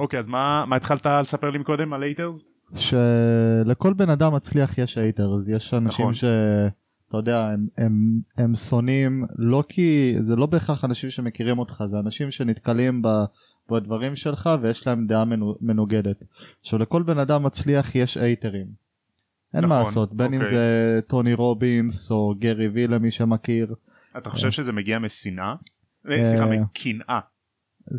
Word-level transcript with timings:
אוקיי 0.00 0.18
אז 0.18 0.28
מה 0.28 0.64
מה 0.66 0.76
התחלת 0.76 1.06
לספר 1.06 1.50
לי 1.50 1.58
מקודם 1.58 1.92
על 1.92 2.02
haters? 2.02 2.44
שלכל 2.76 3.92
בן 3.92 4.10
אדם 4.10 4.34
מצליח 4.34 4.78
יש 4.78 4.98
haters 4.98 5.48
יש 5.48 5.74
אנשים 5.74 6.04
נכון. 6.04 6.14
שאתה 6.14 7.16
יודע 7.16 7.48
הם, 7.48 7.66
הם, 7.78 8.20
הם 8.38 8.56
שונאים 8.56 9.24
לא 9.38 9.64
כי 9.68 10.14
זה 10.26 10.36
לא 10.36 10.46
בהכרח 10.46 10.84
אנשים 10.84 11.10
שמכירים 11.10 11.58
אותך 11.58 11.84
זה 11.86 11.98
אנשים 11.98 12.30
שנתקלים 12.30 13.02
ב, 13.02 13.08
בדברים 13.70 14.16
שלך 14.16 14.50
ויש 14.62 14.86
להם 14.86 15.06
דעה 15.06 15.24
מנו, 15.24 15.56
מנוגדת. 15.60 16.22
עכשיו 16.60 16.78
לכל 16.78 17.02
בן 17.02 17.18
אדם 17.18 17.42
מצליח 17.42 17.94
יש 17.94 18.16
הייטרים. 18.16 18.66
אין 19.54 19.64
מה 19.64 19.68
נכון, 19.68 19.86
לעשות 19.86 20.14
בין 20.14 20.34
אם 20.34 20.40
אוקיי. 20.40 20.54
זה 20.54 21.00
טוני 21.06 21.34
רובינס 21.34 22.10
או 22.10 22.34
גרי 22.38 22.68
וי 22.68 22.86
למי 22.86 23.10
שמכיר 23.10 23.74
אתה 24.18 24.30
חושב 24.30 24.50
שזה 24.50 24.72
מגיע 24.72 24.98
משנאה? 24.98 25.54
אה, 26.10 26.24
סליחה 26.24 26.44
אה. 26.44 26.50
מקנאה. 26.50 27.20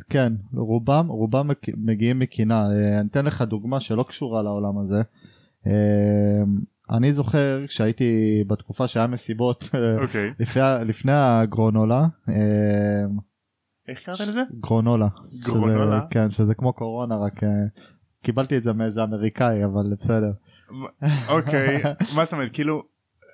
כן 0.09 0.33
רובם 0.53 1.07
רובם 1.07 1.49
מגיעים 1.77 2.19
מקנאה 2.19 2.57
אה, 2.57 2.99
אני 2.99 3.07
אתן 3.07 3.25
לך 3.25 3.41
דוגמה 3.41 3.79
שלא 3.79 4.03
קשורה 4.03 4.41
לעולם 4.41 4.77
הזה. 4.77 5.01
אה, 5.67 6.43
אני 6.89 7.13
זוכר 7.13 7.67
כשהייתי 7.67 8.43
בתקופה 8.47 8.87
שהיה 8.87 9.07
מסיבות 9.07 9.69
אה, 9.75 10.01
אוקיי. 10.01 10.33
לפני, 10.39 10.61
לפני 10.85 11.11
הגרונולה 11.15 12.07
איך 13.87 13.99
קראת 14.05 14.19
לזה? 14.19 14.41
גרונולה 14.59 15.07
גרונולה? 15.39 15.99
שזה, 15.99 16.07
כן 16.09 16.29
שזה 16.29 16.55
כמו 16.55 16.73
קורונה 16.73 17.15
רק 17.15 17.39
קיבלתי 18.23 18.57
את 18.57 18.63
זה 18.63 18.73
מאיזה 18.73 19.03
אמריקאי 19.03 19.65
אבל 19.65 19.95
בסדר 19.99 20.31
אוקיי 21.29 21.81
מה 22.15 22.23
זאת 22.23 22.33
אומרת 22.33 22.53
כאילו 22.53 22.83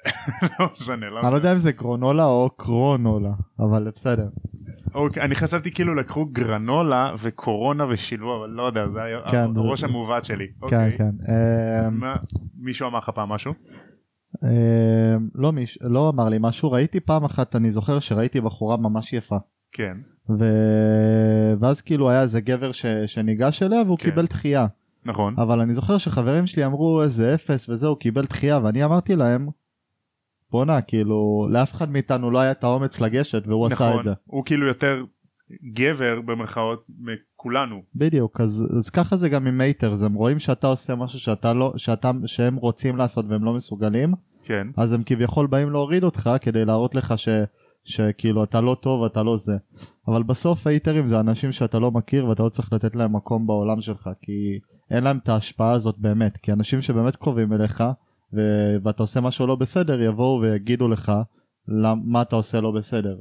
לא 0.60 0.66
משנה 0.74 1.10
לא 1.10 1.20
אני 1.22 1.32
לא 1.32 1.36
יודע 1.36 1.54
אם 1.54 1.60
זה 1.60 1.72
גרונולה 1.72 2.26
או 2.26 2.50
קרונולה 2.58 3.34
אבל 3.60 3.92
בסדר 3.96 4.28
אוקיי, 4.98 5.24
אני 5.24 5.36
חשבתי 5.36 5.72
כאילו 5.72 5.96
לקחו 5.96 6.26
גרנולה 6.26 7.12
וקורונה 7.24 7.86
ושילבו 7.90 8.38
אבל 8.40 8.50
לא 8.50 8.64
יודע 8.64 8.82
זה 8.94 9.04
היה 9.04 9.20
כן, 9.30 9.46
הראש 9.56 9.80
זה- 9.82 9.88
המעוות 9.88 10.26
שלי. 10.26 10.48
כן 10.48 10.66
אוקיי. 10.66 10.98
כן 10.98 11.10
מה- 11.92 12.16
מישהו 12.60 12.88
אמר 12.90 12.98
לך 13.00 13.10
פעם 13.16 13.30
משהו? 13.30 13.54
אה, 14.44 14.50
לא 15.36 15.52
מיש 15.52 15.78
לא 15.82 16.10
אמר 16.10 16.30
לי 16.30 16.38
משהו 16.40 16.72
ראיתי 16.72 17.00
פעם 17.00 17.24
אחת 17.24 17.56
אני 17.56 17.72
זוכר 17.72 18.00
שראיתי 18.00 18.42
בחורה 18.42 18.78
ממש 18.78 19.14
יפה 19.14 19.38
כן. 19.72 19.98
ו... 20.40 20.44
ואז 21.60 21.82
כאילו 21.82 22.10
היה 22.10 22.22
איזה 22.22 22.42
גבר 22.42 22.72
ש... 22.72 22.86
שניגש 23.06 23.64
אליה 23.64 23.82
והוא 23.82 23.98
כן. 23.98 24.10
קיבל 24.10 24.26
דחייה 24.26 24.66
נכון. 25.06 25.36
אבל 25.38 25.60
אני 25.60 25.74
זוכר 25.74 25.98
שחברים 25.98 26.46
שלי 26.48 26.66
אמרו 26.66 27.04
איזה 27.04 27.34
אפס 27.34 27.70
וזהו 27.70 27.96
קיבל 27.96 28.26
דחייה 28.26 28.60
ואני 28.64 28.86
אמרתי 28.86 29.16
להם 29.16 29.48
בואנה 30.52 30.82
כאילו 30.82 31.48
לאף 31.52 31.74
אחד 31.74 31.90
מאיתנו 31.90 32.32
לא 32.32 32.40
היה 32.40 32.52
את 32.52 32.64
האומץ 32.64 33.02
לגשת 33.02 33.48
והוא 33.48 33.66
עשה 33.66 33.90
נכון. 33.90 34.00
את 34.00 34.04
זה 34.04 34.12
הוא 34.26 34.46
כאילו 34.46 34.68
יותר 34.68 35.04
גבר 35.74 36.22
במרכאות 36.22 36.86
מכולנו. 37.00 37.82
בדיוק 37.96 38.42
אז, 38.42 38.68
אז 38.78 38.90
ככה 38.90 39.18
זה 39.18 39.30
גם 39.30 39.48
עם 39.48 39.58
haters 39.58 40.04
הם 40.04 40.14
רואים 40.14 40.40
שאתה 40.40 40.68
עושה 40.68 40.96
משהו 40.96 41.20
שאתה 41.20 41.54
לא 41.54 41.74
שאתה 41.78 42.12
שהם 42.26 42.56
רוצים 42.56 42.96
לעשות 42.98 43.26
והם 43.30 43.44
לא 43.44 43.54
מסוגלים 43.54 44.14
כן. 44.44 44.68
אז 44.78 44.94
הם 44.94 45.04
כביכול 45.06 45.48
באים 45.48 45.70
להוריד 45.70 46.04
אותך 46.04 46.30
כדי 46.42 46.66
להראות 46.66 46.96
לך 46.96 47.14
ש... 47.18 47.30
שכאילו 47.84 48.44
אתה 48.44 48.62
לא 48.62 48.78
טוב 48.82 49.04
אתה 49.04 49.24
לא 49.24 49.38
זה 49.38 49.58
אבל 50.08 50.24
בסוף 50.24 50.68
הייטרים 50.68 51.08
זה 51.08 51.20
אנשים 51.20 51.52
שאתה 51.52 51.80
לא 51.80 51.92
מכיר 51.92 52.28
ואתה 52.28 52.44
לא 52.44 52.50
צריך 52.50 52.74
לתת 52.74 52.96
להם 52.96 53.16
מקום 53.16 53.48
בעולם 53.48 53.82
שלך 53.82 54.10
כי 54.22 54.60
אין 54.92 55.04
להם 55.04 55.18
את 55.18 55.30
ההשפעה 55.30 55.72
הזאת 55.72 55.96
באמת 55.98 56.38
כי 56.38 56.52
אנשים 56.52 56.82
שבאמת 56.82 57.16
קרובים 57.16 57.54
אליך 57.54 57.84
ו... 58.34 58.40
ואתה 58.84 59.04
עושה 59.04 59.22
משהו 59.22 59.48
לא 59.48 59.56
בסדר 59.56 60.02
יבואו 60.02 60.42
ויגידו 60.42 60.88
לך 60.88 61.12
למ- 61.68 62.02
מה 62.06 62.22
אתה 62.22 62.36
עושה 62.36 62.62
לא 62.62 62.72
בסדר. 62.72 63.18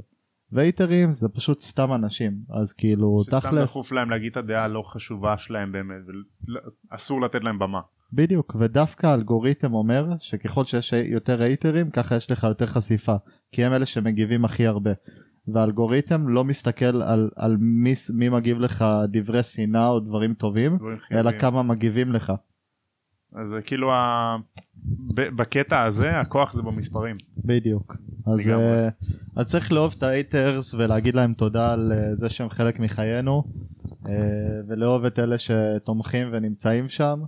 והייטרים 0.52 1.12
זה 1.12 1.28
פשוט 1.28 1.60
סתם 1.60 1.92
אנשים 1.92 2.32
אז 2.50 2.72
כאילו 2.72 3.22
שסתם 3.24 3.38
תכלס 3.38 3.70
דחוף 3.70 3.92
להם 3.92 4.10
להגיד 4.10 4.30
את 4.30 4.36
הדעה 4.36 4.64
הלא 4.64 4.82
חשובה 4.86 5.38
שלהם 5.38 5.72
באמת 5.72 6.02
ואסור 6.92 7.20
לתת 7.20 7.44
להם 7.44 7.58
במה. 7.58 7.80
בדיוק 8.12 8.56
ודווקא 8.58 9.06
האלגוריתם 9.06 9.74
אומר 9.74 10.06
שככל 10.18 10.64
שיש 10.64 10.92
יותר 10.92 11.42
הייטרים 11.42 11.90
ככה 11.90 12.16
יש 12.16 12.30
לך 12.30 12.44
יותר 12.44 12.66
חשיפה 12.66 13.14
כי 13.52 13.64
הם 13.64 13.72
אלה 13.72 13.86
שמגיבים 13.86 14.44
הכי 14.44 14.66
הרבה 14.66 14.90
והאלגוריתם 15.48 16.28
לא 16.28 16.44
מסתכל 16.44 17.02
על, 17.02 17.30
על 17.36 17.56
מי, 17.60 17.94
מי 18.14 18.28
מגיב 18.28 18.58
לך 18.58 18.84
דברי 19.08 19.42
שנאה 19.42 19.88
או 19.88 20.00
דברים 20.00 20.34
טובים 20.34 20.76
דברים 20.76 20.98
אלא. 21.12 21.38
כמה 21.38 21.62
מגיבים 21.62 22.12
לך 22.12 22.32
אז 23.36 23.48
זה 23.48 23.62
כאילו 23.62 23.92
ה... 23.92 24.36
בקטע 25.14 25.82
הזה 25.82 26.20
הכוח 26.20 26.52
זה 26.52 26.62
במספרים. 26.62 27.16
בדיוק 27.44 27.96
אז. 28.26 28.48
אה, 28.48 28.88
אז 29.36 29.46
צריך 29.46 29.72
לאהוב 29.72 29.94
את 29.98 30.02
ההייטרס 30.02 30.74
ולהגיד 30.74 31.14
להם 31.14 31.34
תודה 31.34 31.72
על 31.72 31.92
אה, 31.92 32.14
זה 32.14 32.28
שהם 32.28 32.50
חלק 32.50 32.80
מחיינו 32.80 33.44
אה, 34.08 34.12
ולאהוב 34.68 35.04
את 35.04 35.18
אלה 35.18 35.36
שתומכים 35.38 36.28
ונמצאים 36.32 36.88
שם 36.88 37.20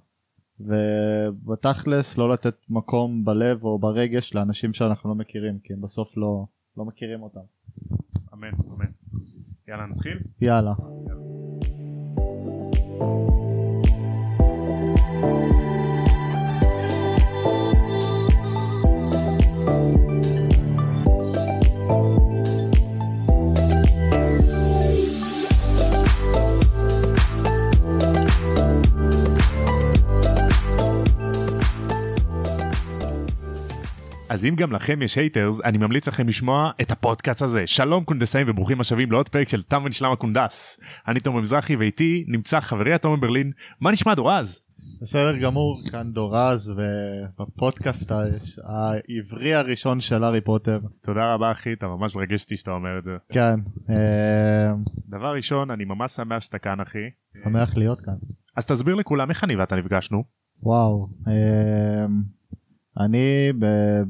ובתכלס 0.60 2.18
לא 2.18 2.30
לתת 2.30 2.56
מקום 2.70 3.24
בלב 3.24 3.64
או 3.64 3.78
ברגש 3.78 4.34
לאנשים 4.34 4.72
שאנחנו 4.72 5.10
לא 5.10 5.14
מכירים 5.14 5.58
כי 5.64 5.72
הם 5.72 5.80
בסוף 5.80 6.16
לא, 6.16 6.46
לא 6.76 6.84
מכירים 6.84 7.22
אותם. 7.22 7.40
אמן 8.34 8.48
אמן. 8.48 8.86
יאללה 9.68 9.86
נתחיל. 9.86 10.18
יאללה. 10.40 10.72
אז 34.28 34.44
אם 34.44 34.54
גם 34.54 34.72
לכם 34.72 35.02
יש 35.02 35.18
haters 35.18 35.60
אני 35.64 35.78
ממליץ 35.78 36.08
לכם 36.08 36.28
לשמוע 36.28 36.70
את 36.80 36.90
הפודקאסט 36.90 37.42
הזה. 37.42 37.66
שלום 37.66 38.04
קונדסאים 38.04 38.46
וברוכים 38.50 38.80
השבים 38.80 39.12
לעוד 39.12 39.28
פרק 39.28 39.48
של 39.48 39.62
תם 39.62 39.82
ונשלם 39.84 40.12
הקונדס. 40.12 40.80
אני 41.08 41.20
תומר 41.20 41.40
מזרחי 41.40 41.76
ואיתי 41.76 42.24
נמצא 42.28 42.60
חברי 42.60 42.94
הטוב 42.94 43.09
מר 43.09 43.16
ברלין. 43.16 43.52
מה 43.80 43.92
נשמע 43.92 44.14
דורז? 44.14 44.62
בסדר 45.02 45.36
גמור 45.36 45.80
כאן 45.90 46.12
דורז 46.12 46.74
ובפודקאסט 47.38 48.12
העברי 48.64 49.54
הראשון 49.54 50.00
של 50.00 50.24
הארי 50.24 50.40
פוטר. 50.40 50.80
תודה 51.02 51.34
רבה 51.34 51.52
אחי 51.52 51.72
אתה 51.72 51.86
ממש 51.86 52.16
מרגש 52.16 52.44
אותי 52.44 52.56
שאתה 52.56 52.70
אומר 52.70 52.98
את 52.98 53.04
זה. 53.04 53.10
כן, 53.32 53.60
אה, 53.90 54.72
דבר 55.08 55.34
ראשון 55.36 55.70
אני 55.70 55.84
ממש 55.84 56.10
שמח 56.10 56.40
שאתה 56.40 56.58
כאן 56.58 56.80
אחי. 56.80 56.98
שמח 57.44 57.76
להיות 57.76 58.00
כאן. 58.00 58.14
אז 58.56 58.66
תסביר 58.66 58.94
לכולם 58.94 59.30
איך 59.30 59.44
אני 59.44 59.56
ואתה 59.56 59.76
נפגשנו. 59.76 60.24
וואו, 60.62 61.08
אה, 61.28 62.06
אני 62.98 63.52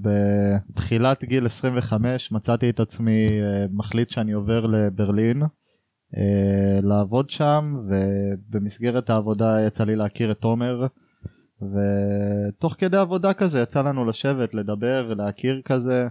בתחילת 0.00 1.24
גיל 1.24 1.46
25 1.46 2.32
מצאתי 2.32 2.70
את 2.70 2.80
עצמי 2.80 3.40
אה, 3.42 3.66
מחליט 3.72 4.10
שאני 4.10 4.32
עובר 4.32 4.66
לברלין 4.66 5.42
אה, 6.16 6.78
לעבוד 6.82 7.30
שם 7.30 7.76
ובמסגרת 7.88 9.10
העבודה 9.10 9.66
יצא 9.66 9.84
לי 9.84 9.96
להכיר 9.96 10.30
את 10.30 10.38
תומר 10.38 10.86
ותוך 11.62 12.74
כדי 12.78 12.96
עבודה 12.96 13.32
כזה 13.32 13.60
יצא 13.60 13.82
לנו 13.82 14.04
לשבת 14.04 14.54
לדבר 14.54 15.14
להכיר 15.14 15.62
כזה 15.64 16.08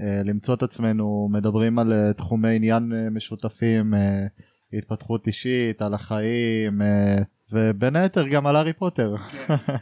אה, 0.00 0.22
למצוא 0.24 0.54
את 0.54 0.62
עצמנו 0.62 1.28
מדברים 1.32 1.78
על 1.78 2.12
תחומי 2.12 2.56
עניין 2.56 2.92
משותפים 3.10 3.94
התפתחות 4.72 5.26
אישית 5.26 5.82
על 5.82 5.94
החיים 5.94 6.82
ובין 7.54 7.96
היתר 7.96 8.28
גם 8.28 8.46
על 8.46 8.56
הארי 8.56 8.72
פוטר. 8.72 9.14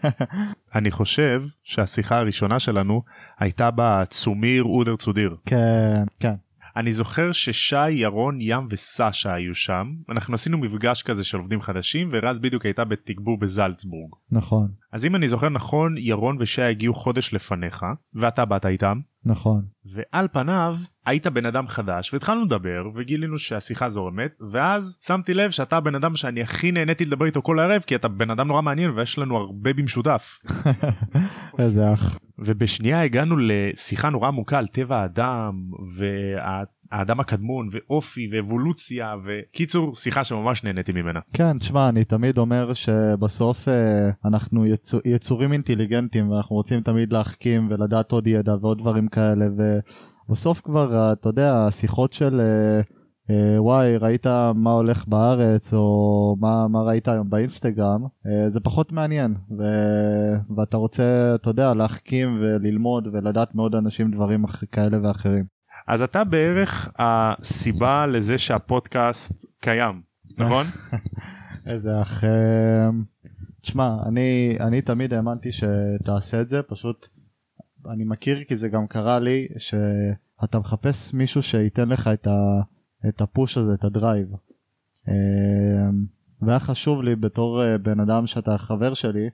אני 0.75 0.91
חושב 0.91 1.43
שהשיחה 1.62 2.19
הראשונה 2.19 2.59
שלנו 2.59 3.03
הייתה 3.38 3.71
בצומיר 3.77 4.65
אודר 4.65 4.97
צודיר 4.97 5.37
כן 5.47 6.05
כן. 6.21 6.34
אני 6.77 6.93
זוכר 6.93 7.32
ששי 7.32 7.91
ירון 7.91 8.38
ים 8.41 8.66
וסשה 8.71 9.34
היו 9.34 9.55
שם. 9.55 9.87
אנחנו 10.09 10.34
עשינו 10.34 10.59
מפגש 10.59 11.03
כזה 11.03 11.25
של 11.25 11.38
עובדים 11.38 11.61
חדשים 11.61 12.09
ורז 12.12 12.38
בדיוק 12.38 12.65
הייתה 12.65 12.84
בתגבור 12.84 13.38
בזלצבורג. 13.38 14.11
נכון. 14.31 14.69
אז 14.93 15.05
אם 15.05 15.17
אני 15.17 15.29
זוכר 15.29 15.49
נכון 15.49 15.94
ירון 15.99 16.37
ושי 16.41 16.62
הגיעו 16.62 16.94
חודש 16.94 17.35
לפניך 17.35 17.85
ואתה 18.14 18.44
באת 18.44 18.67
איתם 18.67 19.00
נכון. 19.24 19.62
ועל 19.84 20.28
פניו 20.32 20.74
היית 21.06 21.26
בן 21.26 21.46
אדם 21.46 21.66
חדש 21.66 22.12
והתחלנו 22.12 22.44
לדבר 22.44 22.82
וגילינו 22.94 23.38
שהשיחה 23.38 23.88
זורמת 23.88 24.32
ואז 24.52 24.98
שמתי 25.06 25.34
לב 25.34 25.50
שאתה 25.50 25.76
הבן 25.76 25.94
אדם 25.94 26.16
שאני 26.16 26.42
הכי 26.42 26.72
נהניתי 26.72 27.04
לדבר 27.04 27.26
איתו 27.26 27.42
כל 27.42 27.60
הערב 27.60 27.82
כי 27.86 27.94
אתה 27.94 28.08
בן 28.08 28.30
אדם 28.30 28.48
נורא 28.48 28.62
מעניין 28.62 28.90
ויש 28.90 29.19
לנו 29.19 29.36
הרבה 29.36 29.72
במשותף. 29.72 30.38
איזה 31.58 31.92
אח. 31.92 32.19
ובשנייה 32.38 33.02
הגענו 33.02 33.36
לשיחה 33.38 34.10
נורא 34.10 34.28
עמוקה 34.28 34.58
על 34.58 34.66
טבע 34.66 34.96
האדם 34.96 35.54
והאדם 36.93 37.21
הקדמון 37.21 37.69
ואופי 37.71 38.29
ואבולוציה 38.33 39.15
וקיצור 39.25 39.94
שיחה 39.94 40.25
שממש 40.25 40.65
נהניתי 40.65 40.93
ממנה. 40.93 41.21
כן 41.33 41.59
תשמע 41.59 41.89
אני 41.89 42.05
תמיד 42.05 42.39
אומר 42.39 42.73
שבסוף 42.73 43.69
אה, 43.69 44.11
אנחנו 44.25 44.67
יצור, 44.67 45.00
יצורים 45.05 45.53
אינטליגנטים 45.53 46.31
ואנחנו 46.31 46.56
רוצים 46.56 46.81
תמיד 46.81 47.12
להחכים 47.12 47.69
ולדעת 47.71 48.12
עוד 48.12 48.27
ידע 48.27 48.55
ועוד 48.61 48.79
דברים 48.79 49.09
כאלה 49.09 49.44
ובסוף 50.29 50.61
כבר 50.61 50.94
אה, 50.94 51.12
אתה 51.12 51.29
יודע 51.29 51.67
השיחות 51.67 52.12
של 52.12 52.41
אה, 52.41 52.81
אה, 53.31 53.62
וואי 53.62 53.97
ראית 53.97 54.27
מה 54.55 54.73
הולך 54.73 55.09
בארץ 55.09 55.75
או 55.75 56.37
מה, 56.41 56.69
מה 56.69 56.83
ראית 56.83 57.09
היום 57.09 57.31
באינסטגרם 57.31 58.05
אה, 58.27 58.50
זה 58.50 58.61
פחות 58.61 58.93
מעניין 58.93 59.35
ו... 59.59 59.62
ואתה 60.56 60.77
רוצה 60.77 61.35
אתה 61.35 61.50
יודע 61.50 61.75
להחכים 61.75 62.39
וללמוד 62.41 63.09
ולדעת 63.12 63.55
מאוד 63.55 63.75
אנשים 63.75 64.11
דברים. 64.11 64.44
כאלה 64.73 64.99
ואחרים. 65.03 65.62
אז 65.88 66.02
אתה 66.02 66.25
בערך 66.25 66.88
הסיבה 66.99 68.06
לזה 68.06 68.38
שהפודקאסט 68.38 69.46
קיים 69.61 70.02
נכון? 70.38 70.67
איזה 71.70 72.02
אח... 72.02 72.25
אה, 72.25 72.90
תשמע 73.61 73.96
אני 74.06 74.56
אני 74.61 74.82
תמיד 74.82 75.14
האמנתי 75.14 75.49
שתעשה 75.52 76.40
את 76.40 76.49
זה 76.49 76.62
פשוט 76.62 77.08
אני 77.93 78.05
מכיר 78.05 78.44
כי 78.44 78.56
זה 78.56 78.69
גם 78.69 78.87
קרה 78.87 79.19
לי 79.19 79.49
שאתה 79.58 80.58
מחפש 80.58 81.14
מישהו 81.14 81.43
שייתן 81.43 81.88
לך 81.88 82.08
את 82.08 82.26
ה... 82.26 82.62
את 83.08 83.20
הפוש 83.20 83.58
הזה, 83.58 83.75
את 83.75 83.84
הדרייב. 83.84 84.29
אמ, 85.08 86.05
והיה 86.43 86.61
חשוב 86.61 87.02
לי 87.02 87.17
בתור 87.17 87.62
אה, 87.62 87.79
בן 87.79 88.00
אדם 88.00 88.26
שאתה 88.26 88.58
חבר 88.58 88.94
שלי, 88.94 89.25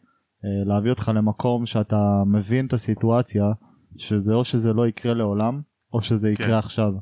אה, 0.44 0.64
להביא 0.64 0.90
אותך 0.90 1.12
למקום 1.14 1.66
שאתה 1.66 2.22
מבין 2.26 2.66
את 2.66 2.72
הסיטואציה, 2.72 3.44
שזה 3.96 4.34
או 4.34 4.44
שזה 4.44 4.72
לא 4.72 4.88
יקרה 4.88 5.14
לעולם, 5.14 5.60
או 5.92 6.02
שזה 6.02 6.30
יקרה 6.30 6.46
כן. 6.46 6.52
עכשיו. 6.52 6.92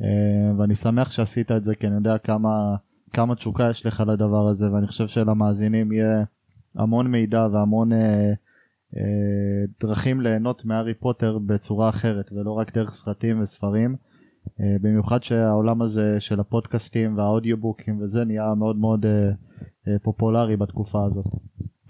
אמ, 0.00 0.60
ואני 0.60 0.74
שמח 0.74 1.10
שעשית 1.10 1.52
את 1.52 1.64
זה, 1.64 1.74
כי 1.74 1.86
אני 1.86 1.94
יודע 1.94 2.18
כמה, 2.18 2.76
כמה 3.12 3.34
תשוקה 3.34 3.70
יש 3.70 3.86
לך 3.86 4.02
לדבר 4.06 4.48
הזה, 4.48 4.72
ואני 4.72 4.86
חושב 4.86 5.08
שלמאזינים 5.08 5.92
יהיה 5.92 6.24
המון 6.74 7.06
מידע 7.06 7.46
והמון 7.52 7.92
אה, 7.92 8.32
אה, 8.96 9.64
דרכים 9.80 10.20
ליהנות 10.20 10.64
מהארי 10.64 10.94
פוטר 10.94 11.38
בצורה 11.38 11.88
אחרת, 11.88 12.32
ולא 12.32 12.50
רק 12.52 12.74
דרך 12.74 12.92
סרטים 12.92 13.40
וספרים. 13.40 13.96
אה, 14.60 14.76
במיוחד 14.80 15.22
שהעולם 15.22 15.82
הזה 15.82 16.20
של 16.20 16.40
הפודקאסטים 16.40 17.18
והאודיובוקים 17.18 18.00
וזה 18.02 18.24
נהיה 18.24 18.54
מאוד 18.58 18.76
מאוד 18.76 19.06
אה, 19.06 19.28
אה, 19.88 19.98
פופולרי 20.02 20.56
בתקופה 20.56 21.04
הזאת. 21.04 21.26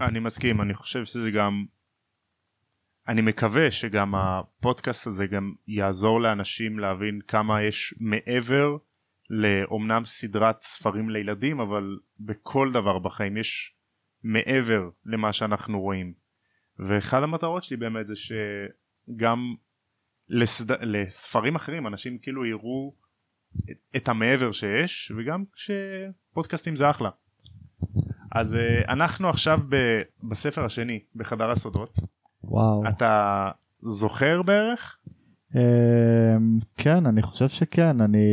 אני 0.00 0.18
מסכים 0.18 0.60
אני 0.60 0.74
חושב 0.74 1.04
שזה 1.04 1.30
גם 1.30 1.64
אני 3.08 3.20
מקווה 3.20 3.70
שגם 3.70 4.14
הפודקאסט 4.14 5.06
הזה 5.06 5.26
גם 5.26 5.52
יעזור 5.66 6.20
לאנשים 6.20 6.78
להבין 6.78 7.20
כמה 7.28 7.62
יש 7.62 7.94
מעבר 8.00 8.76
לאומנם 9.30 10.04
סדרת 10.04 10.62
ספרים 10.62 11.10
לילדים 11.10 11.60
אבל 11.60 11.98
בכל 12.20 12.72
דבר 12.72 12.98
בחיים 12.98 13.36
יש 13.36 13.74
מעבר 14.22 14.88
למה 15.06 15.32
שאנחנו 15.32 15.80
רואים 15.80 16.12
ואחד 16.78 17.22
המטרות 17.22 17.64
שלי 17.64 17.76
באמת 17.76 18.06
זה 18.06 18.14
שגם 18.16 19.54
לסד... 20.28 20.82
לספרים 20.82 21.56
אחרים 21.56 21.86
אנשים 21.86 22.18
כאילו 22.18 22.46
יראו 22.46 22.94
את, 23.96 24.08
המעבר 24.08 24.52
שיש 24.52 25.12
וגם 25.16 25.44
שפודקאסטים 25.54 26.76
זה 26.76 26.90
אחלה. 26.90 27.10
אז 28.32 28.54
uh, 28.54 28.92
אנחנו 28.92 29.28
עכשיו 29.28 29.58
ב... 29.68 29.76
בספר 30.22 30.64
השני 30.64 31.00
בחדר 31.14 31.50
הסודות. 31.50 31.98
וואו. 32.48 32.88
אתה 32.88 33.50
זוכר 33.82 34.42
בערך? 34.42 34.96
Uh, 35.52 35.58
כן 36.76 37.06
אני 37.06 37.22
חושב 37.22 37.48
שכן 37.48 38.00
אני 38.00 38.28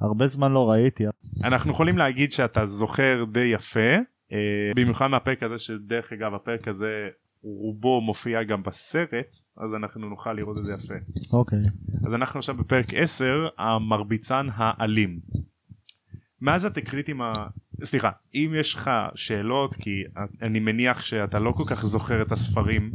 הרבה 0.00 0.26
זמן 0.26 0.52
לא 0.52 0.70
ראיתי. 0.70 1.04
אנחנו 1.44 1.70
יכולים 1.70 1.98
להגיד 1.98 2.32
שאתה 2.32 2.66
זוכר 2.66 3.24
די 3.32 3.44
יפה 3.44 3.96
uh, 4.30 4.34
במיוחד 4.76 5.06
מהפרק 5.06 5.42
הזה 5.42 5.58
שדרך 5.58 6.12
אגב 6.12 6.34
הפרק 6.34 6.68
הזה 6.68 7.08
רובו 7.42 8.00
מופיע 8.00 8.42
גם 8.42 8.62
בסרט 8.62 9.36
אז 9.56 9.74
אנחנו 9.74 10.08
נוכל 10.08 10.32
לראות 10.32 10.58
את 10.58 10.64
זה 10.64 10.72
יפה. 10.72 10.94
אוקיי. 11.32 11.58
Okay. 11.58 12.06
אז 12.06 12.14
אנחנו 12.14 12.38
עכשיו 12.38 12.56
בפרק 12.56 12.94
10 12.94 13.48
המרביצן 13.58 14.46
האלים. 14.54 15.20
מאז 16.40 16.64
התקריטים 16.64 17.22
ה... 17.22 17.32
סליחה 17.84 18.10
אם 18.34 18.54
יש 18.60 18.74
לך 18.74 18.90
שאלות 19.14 19.74
כי 19.74 20.02
אני 20.42 20.60
מניח 20.60 21.00
שאתה 21.00 21.38
לא 21.38 21.52
כל 21.52 21.64
כך 21.66 21.86
זוכר 21.86 22.22
את 22.22 22.32
הספרים 22.32 22.92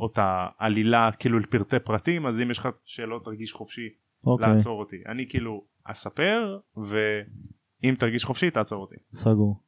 או 0.00 0.06
את 0.06 0.18
העלילה 0.22 1.10
כאילו 1.18 1.38
לפרטי 1.38 1.78
פרטים 1.78 2.26
אז 2.26 2.40
אם 2.40 2.50
יש 2.50 2.58
לך 2.58 2.68
שאלות 2.84 3.24
תרגיש 3.24 3.52
חופשי 3.52 3.88
okay. 3.88 4.26
אוקיי. 4.26 4.48
לעצור 4.48 4.80
אותי 4.80 4.96
אני 5.08 5.28
כאילו 5.28 5.64
אספר 5.84 6.58
ואם 6.76 7.94
תרגיש 7.98 8.24
חופשי 8.24 8.50
תעצור 8.50 8.82
אותי. 8.82 8.96
סגור. 9.14 9.60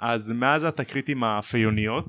אז 0.00 0.32
מאז 0.32 0.64
התקריטים 0.64 1.24
הפיוניות 1.24 2.04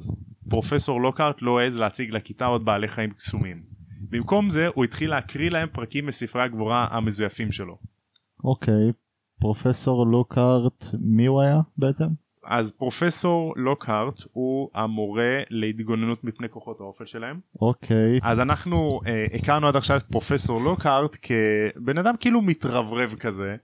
פרופסור 0.49 1.01
לוקארט 1.01 1.41
לא 1.41 1.59
העז 1.59 1.79
להציג 1.79 2.11
לכיתה 2.11 2.45
עוד 2.45 2.65
בעלי 2.65 2.87
חיים 2.87 3.11
קסומים. 3.11 3.63
במקום 4.09 4.49
זה 4.49 4.67
הוא 4.67 4.83
התחיל 4.83 5.09
להקריא 5.09 5.49
להם 5.49 5.69
פרקים 5.71 6.05
מספרי 6.05 6.43
הגבורה 6.43 6.87
המזויפים 6.91 7.51
שלו. 7.51 7.77
אוקיי, 8.43 8.91
פרופסור 9.39 10.07
לוקארט 10.07 10.85
מי 10.99 11.25
הוא 11.25 11.41
היה 11.41 11.59
בעצם? 11.77 12.05
אז 12.45 12.71
פרופסור 12.71 13.53
לוקהארט 13.57 14.21
הוא 14.31 14.69
המורה 14.75 15.39
להתגוננות 15.49 16.23
מפני 16.23 16.49
כוחות 16.49 16.79
האופל 16.79 17.05
שלהם. 17.05 17.39
אוקיי. 17.61 18.19
אז 18.23 18.39
אנחנו 18.39 19.01
אה, 19.07 19.25
הכרנו 19.33 19.67
עד 19.67 19.75
עכשיו 19.75 19.97
את 19.97 20.03
פרופסור 20.03 20.61
לוקהארט 20.61 21.17
כבן 21.21 21.97
אדם 21.97 22.15
כאילו 22.19 22.41
מתרברב 22.41 23.15
כזה. 23.19 23.55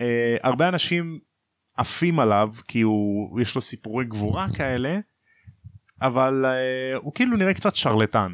אה, 0.00 0.36
הרבה 0.42 0.68
אנשים 0.68 1.18
עפים 1.76 2.20
עליו 2.20 2.48
כי 2.68 2.80
הוא 2.80 3.40
יש 3.40 3.54
לו 3.54 3.60
סיפורי 3.60 4.04
גבורה 4.04 4.46
כאלה 4.54 4.98
אבל 6.02 6.44
אה, 6.44 6.98
הוא 6.98 7.12
כאילו 7.14 7.36
נראה 7.36 7.54
קצת 7.54 7.76
שרלטן. 7.76 8.32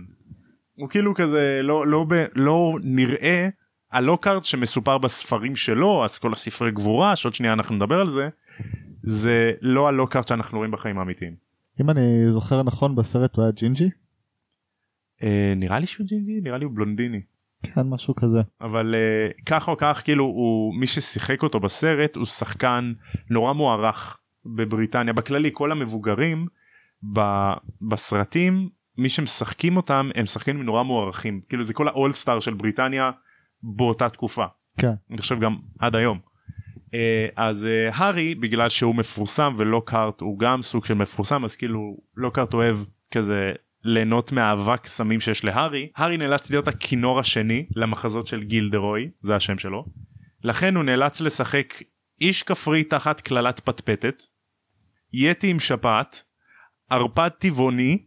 הוא 0.74 0.88
כאילו 0.88 1.14
כזה 1.14 1.60
לא 1.62 1.86
לא 1.86 2.06
לא, 2.10 2.16
לא 2.34 2.72
נראה 2.82 3.48
הלוקארט 3.92 4.44
שמסופר 4.44 4.98
בספרים 4.98 5.56
שלו 5.56 6.04
אז 6.04 6.18
כל 6.18 6.32
הספרי 6.32 6.70
גבורה 6.70 7.16
שעוד 7.16 7.34
שנייה 7.34 7.52
אנחנו 7.52 7.74
נדבר 7.74 8.00
על 8.00 8.10
זה 8.10 8.28
זה 9.02 9.52
לא 9.60 9.88
הלוקארט 9.88 10.28
שאנחנו 10.28 10.58
רואים 10.58 10.70
בחיים 10.70 10.98
האמיתיים. 10.98 11.34
אם 11.80 11.90
אני 11.90 12.32
זוכר 12.32 12.62
נכון 12.62 12.96
בסרט 12.96 13.36
הוא 13.36 13.42
היה 13.42 13.52
ג'ינג'י? 13.52 13.90
אה, 15.20 15.24
נראה 15.56 15.78
לי 15.78 15.86
שהוא 15.86 16.06
ג'ינג'י 16.06 16.40
נראה 16.42 16.58
לי 16.58 16.64
הוא 16.64 16.72
בלונדיני. 16.74 17.20
כן 17.62 17.88
משהו 17.88 18.14
כזה 18.14 18.42
אבל 18.60 18.94
uh, 18.94 19.42
כך 19.46 19.68
או 19.68 19.76
כך 19.78 20.02
כאילו 20.04 20.24
הוא 20.24 20.74
מי 20.74 20.86
ששיחק 20.86 21.42
אותו 21.42 21.60
בסרט 21.60 22.16
הוא 22.16 22.24
שחקן 22.24 22.92
נורא 23.30 23.52
מוערך 23.52 24.18
בבריטניה 24.46 25.12
בכללי 25.12 25.50
כל 25.52 25.72
המבוגרים 25.72 26.46
ב, 27.12 27.20
בסרטים 27.88 28.68
מי 28.98 29.08
שמשחקים 29.08 29.76
אותם 29.76 30.10
הם 30.14 30.26
שחקנים 30.26 30.62
נורא 30.62 30.82
מוערכים 30.82 31.40
כאילו 31.48 31.64
זה 31.64 31.74
כל 31.74 31.88
האולסטאר 31.88 32.40
של 32.40 32.54
בריטניה 32.54 33.10
באותה 33.62 34.08
תקופה. 34.08 34.44
כן. 34.78 34.92
אני 35.10 35.18
חושב 35.18 35.40
גם 35.40 35.56
עד 35.78 35.96
היום. 35.96 36.18
Uh, 36.88 36.90
אז 37.36 37.66
uh, 37.66 37.94
הארי 37.94 38.34
בגלל 38.34 38.68
שהוא 38.68 38.94
מפורסם 38.94 39.54
ולוקהארט 39.58 40.20
הוא 40.20 40.38
גם 40.38 40.62
סוג 40.62 40.84
של 40.84 40.94
מפורסם 40.94 41.44
אז 41.44 41.56
כאילו 41.56 41.96
לוקהארט 42.16 42.54
אוהב 42.54 42.76
כזה 43.10 43.52
ליהנות 43.84 44.32
מהאבק 44.32 44.86
סמים 44.86 45.20
שיש 45.20 45.44
להארי. 45.44 45.88
הארי 45.96 46.16
נאלץ 46.16 46.50
להיות 46.50 46.68
הכינור 46.68 47.20
השני 47.20 47.66
למחזות 47.76 48.26
של 48.26 48.42
גילדרוי 48.42 49.10
זה 49.20 49.36
השם 49.36 49.58
שלו. 49.58 49.84
לכן 50.44 50.76
הוא 50.76 50.84
נאלץ 50.84 51.20
לשחק 51.20 51.82
איש 52.20 52.42
כפרי 52.42 52.84
תחת 52.84 53.20
קללת 53.20 53.60
פטפטת 53.60 54.22
יתי 55.12 55.50
עם 55.50 55.60
שפעת 55.60 56.24
ערפד 56.90 57.28
טבעוני 57.28 57.98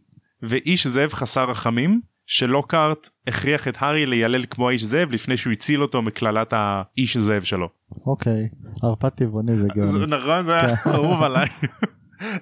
ואיש 0.42 0.86
זאב 0.86 1.12
חסר 1.12 1.50
רחמים 1.50 2.00
שלוקארט 2.26 3.08
הכריח 3.26 3.68
את 3.68 3.74
הארי 3.78 4.06
לילל 4.06 4.44
כמו 4.50 4.68
האיש 4.68 4.84
זאב 4.84 5.10
לפני 5.10 5.36
שהוא 5.36 5.52
הציל 5.52 5.82
אותו 5.82 6.02
מקללת 6.02 6.52
האיש 6.56 7.16
זאב 7.16 7.42
שלו. 7.42 7.68
אוקיי 8.06 8.48
ערפד 8.82 9.08
טבעוני 9.08 9.56
זה 9.56 9.68
גם 9.76 10.02
נכון 10.08 10.44
זה 10.44 10.54
היה 10.54 10.76
כן. 10.76 10.90
אהוב 10.90 11.22
עליי 11.22 11.48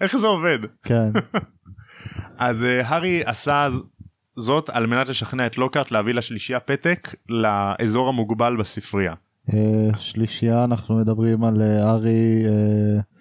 איך 0.00 0.16
זה 0.16 0.26
עובד 0.26 0.58
כן 0.82 1.10
אז 2.38 2.62
uh, 2.62 2.86
הארי 2.86 3.22
עשה 3.24 3.68
זאת 4.36 4.70
על 4.70 4.86
מנת 4.86 5.08
לשכנע 5.08 5.46
את 5.46 5.58
לוקארט 5.58 5.90
להביא 5.90 6.14
לשלישייה 6.14 6.60
פתק 6.60 7.14
לאזור 7.28 8.08
המוגבל 8.08 8.56
בספרייה. 8.56 9.14
אה, 9.54 9.98
שלישייה 9.98 10.64
אנחנו 10.64 10.98
מדברים 10.98 11.44
על 11.44 11.62
אה, 11.62 11.90
ארי 11.90 12.44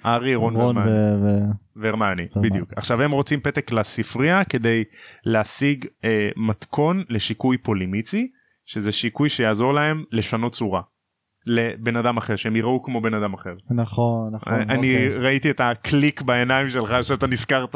ארי 0.06 0.36
רון 0.36 0.56
והרמני 1.76 2.28
בדיוק 2.42 2.74
עכשיו 2.76 3.02
הם 3.02 3.12
רוצים 3.12 3.40
פתק 3.40 3.72
לספרייה 3.72 4.44
כדי 4.44 4.84
להשיג 5.26 5.86
אה, 6.06 6.30
מתכון 6.38 7.04
לשיקוי 7.10 7.58
פולימיצי 7.58 8.28
שזה 8.66 8.92
שיקוי 8.92 9.30
שיעזור 9.30 9.74
להם 9.74 10.04
לשנות 10.12 10.54
צורה. 10.54 10.82
לבן 11.46 11.96
אדם 11.96 12.18
אחר 12.18 12.36
שהם 12.36 12.56
יראו 12.56 12.84
כמו 12.84 13.02
בן 13.02 13.14
אדם 13.14 13.34
אחר. 13.34 13.54
נכון 13.72 14.36
נכון. 14.36 14.54
אני 14.54 15.08
אוקיי. 15.08 15.22
ראיתי 15.22 15.50
את 15.50 15.60
הקליק 15.60 16.22
בעיניים 16.22 16.70
שלך 16.70 16.94
שאתה 17.02 17.28
נזכרת. 17.28 17.76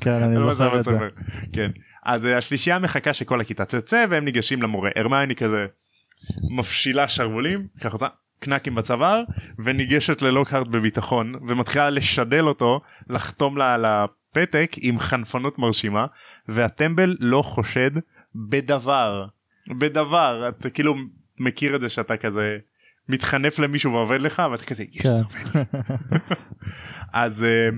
כן 0.00 0.22
אני 0.22 0.34
לא 0.46 0.54
זוכר 0.54 0.78
את 0.80 0.84
זה. 0.84 0.98
כן. 1.52 1.70
אז 2.04 2.24
השלישייה 2.24 2.78
מחכה 2.78 3.12
שכל 3.12 3.40
הכיתה 3.40 3.64
תצא 3.64 4.06
והם 4.10 4.24
ניגשים 4.24 4.62
למורה 4.62 4.90
הרמני 4.96 5.36
כזה 5.36 5.66
מפשילה 6.50 7.08
שרוולים 7.08 7.66
ככה 7.80 8.06
קנקים 8.40 8.74
בצוואר 8.74 9.22
וניגשת 9.64 10.22
ללוקהארט 10.22 10.68
בביטחון 10.68 11.34
ומתחילה 11.48 11.90
לשדל 11.90 12.48
אותו 12.48 12.80
לחתום 13.08 13.56
לה 13.56 13.74
על 13.74 13.84
הפתק 13.84 14.76
עם 14.80 14.98
חנפנות 14.98 15.58
מרשימה 15.58 16.06
והטמבל 16.48 17.16
לא 17.20 17.42
חושד 17.42 17.90
בדבר 18.34 19.26
בדבר 19.78 20.48
אתה 20.48 20.70
כאילו 20.70 20.94
מכיר 21.38 21.76
את 21.76 21.80
זה 21.80 21.88
שאתה 21.88 22.16
כזה 22.16 22.58
מתחנף 23.08 23.58
למישהו 23.58 23.92
ועובד 23.92 24.20
לך 24.20 24.42
ואתה 24.52 24.64
כזה 24.64 24.84
יש 24.92 25.00
כן. 25.00 25.08
עובד 25.08 25.66
לי." 25.74 26.18
אז 27.12 27.44
אה, 27.44 27.68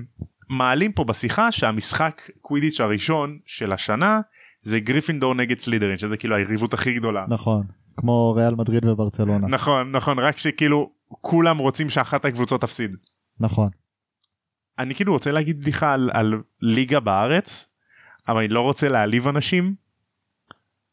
מעלים 0.49 0.93
פה 0.93 1.05
בשיחה 1.05 1.53
שהמשחק 1.53 2.31
קווידיץ' 2.41 2.81
הראשון 2.81 3.39
של 3.47 3.73
השנה 3.73 4.21
זה 4.63 4.81
גריפינדור 4.81 5.35
נגד 5.35 5.59
סלידרין 5.59 5.99
שזה 5.99 6.17
כאילו 6.17 6.37
היריבות 6.37 6.75
הכי 6.75 6.95
גדולה. 6.95 7.25
נכון 7.29 7.67
כמו 7.97 8.35
ריאל 8.37 8.55
מדריד 8.55 8.85
וברצלונה 8.85 9.47
נכון 9.47 9.93
נכון 9.93 10.19
רק 10.19 10.37
שכאילו 10.37 10.91
כולם 11.09 11.59
רוצים 11.59 11.91
שאחת 11.91 12.25
הקבוצות 12.25 12.61
תפסיד. 12.61 12.97
נכון 13.41 13.69
אני 14.79 14.95
כאילו 14.95 15.13
רוצה 15.13 15.33
להגיד 15.33 15.61
בדיחה 15.61 15.95
על, 15.95 16.11
על 16.13 16.43
ליגה 16.61 17.01
בארץ 17.01 17.69
אבל 18.29 18.39
אני 18.39 18.49
לא 18.49 18.61
רוצה 18.61 18.89
להעליב 18.89 19.29
אנשים. 19.29 19.75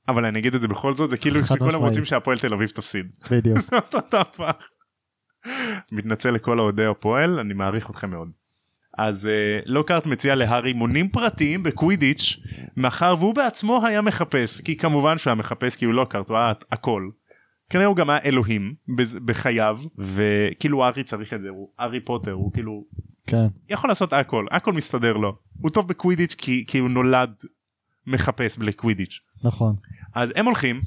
אבל 0.07 0.25
אני 0.25 0.39
אגיד 0.39 0.55
את 0.55 0.61
זה 0.61 0.67
בכל 0.67 0.93
זאת 0.93 1.09
זה 1.09 1.17
כאילו 1.17 1.47
שכולם. 1.47 1.79
רוצים 1.79 2.05
שהפועל 2.05 2.37
תל 2.37 2.53
אביב 2.53 2.69
תפסיד. 2.69 3.17
בדיוק. 3.31 3.57
מתנצל 5.91 6.31
לכל 6.31 6.59
אוהדי 6.59 6.85
הפועל 6.85 7.39
אני 7.39 7.53
מעריך 7.53 7.89
אתכם 7.89 8.09
מאוד. 8.09 8.29
אז 9.01 9.25
uh, 9.25 9.63
לוקארט 9.65 10.05
מציע 10.05 10.35
להארי 10.35 10.69
אימונים 10.69 11.09
פרטיים 11.09 11.63
בקווידיץ' 11.63 12.39
מאחר 12.77 13.15
והוא 13.19 13.35
בעצמו 13.35 13.85
היה 13.85 14.01
מחפש 14.01 14.61
כי 14.61 14.77
כמובן 14.77 15.17
שהוא 15.17 15.31
היה 15.31 15.35
מחפש 15.35 15.75
כי 15.75 15.85
הוא 15.85 15.93
לוקארט 15.93 16.29
הוא 16.29 16.37
היה 16.37 16.53
הכל. 16.71 17.09
כנראה 17.69 17.87
הוא 17.87 17.95
גם 17.95 18.09
היה 18.09 18.19
אלוהים 18.25 18.75
בחייו 19.25 19.79
וכאילו 19.97 20.85
הארי 20.85 21.03
צריך 21.03 21.33
את 21.33 21.41
זה 21.41 21.49
הוא 21.49 21.69
הארי 21.79 21.99
פוטר 21.99 22.31
הוא 22.31 22.53
כאילו 22.53 22.83
כן 23.27 23.47
יכול 23.69 23.89
לעשות 23.89 24.13
הכל 24.13 24.45
הכל 24.51 24.73
מסתדר 24.73 25.13
לו 25.13 25.35
הוא 25.61 25.71
טוב 25.71 25.87
בקווידיץ' 25.87 26.35
כי, 26.37 26.63
כי 26.67 26.77
הוא 26.77 26.89
נולד 26.89 27.31
מחפש 28.07 28.59
לקווידיץ'. 28.59 29.19
נכון 29.43 29.75
אז 30.15 30.33
הם 30.35 30.45
הולכים 30.45 30.81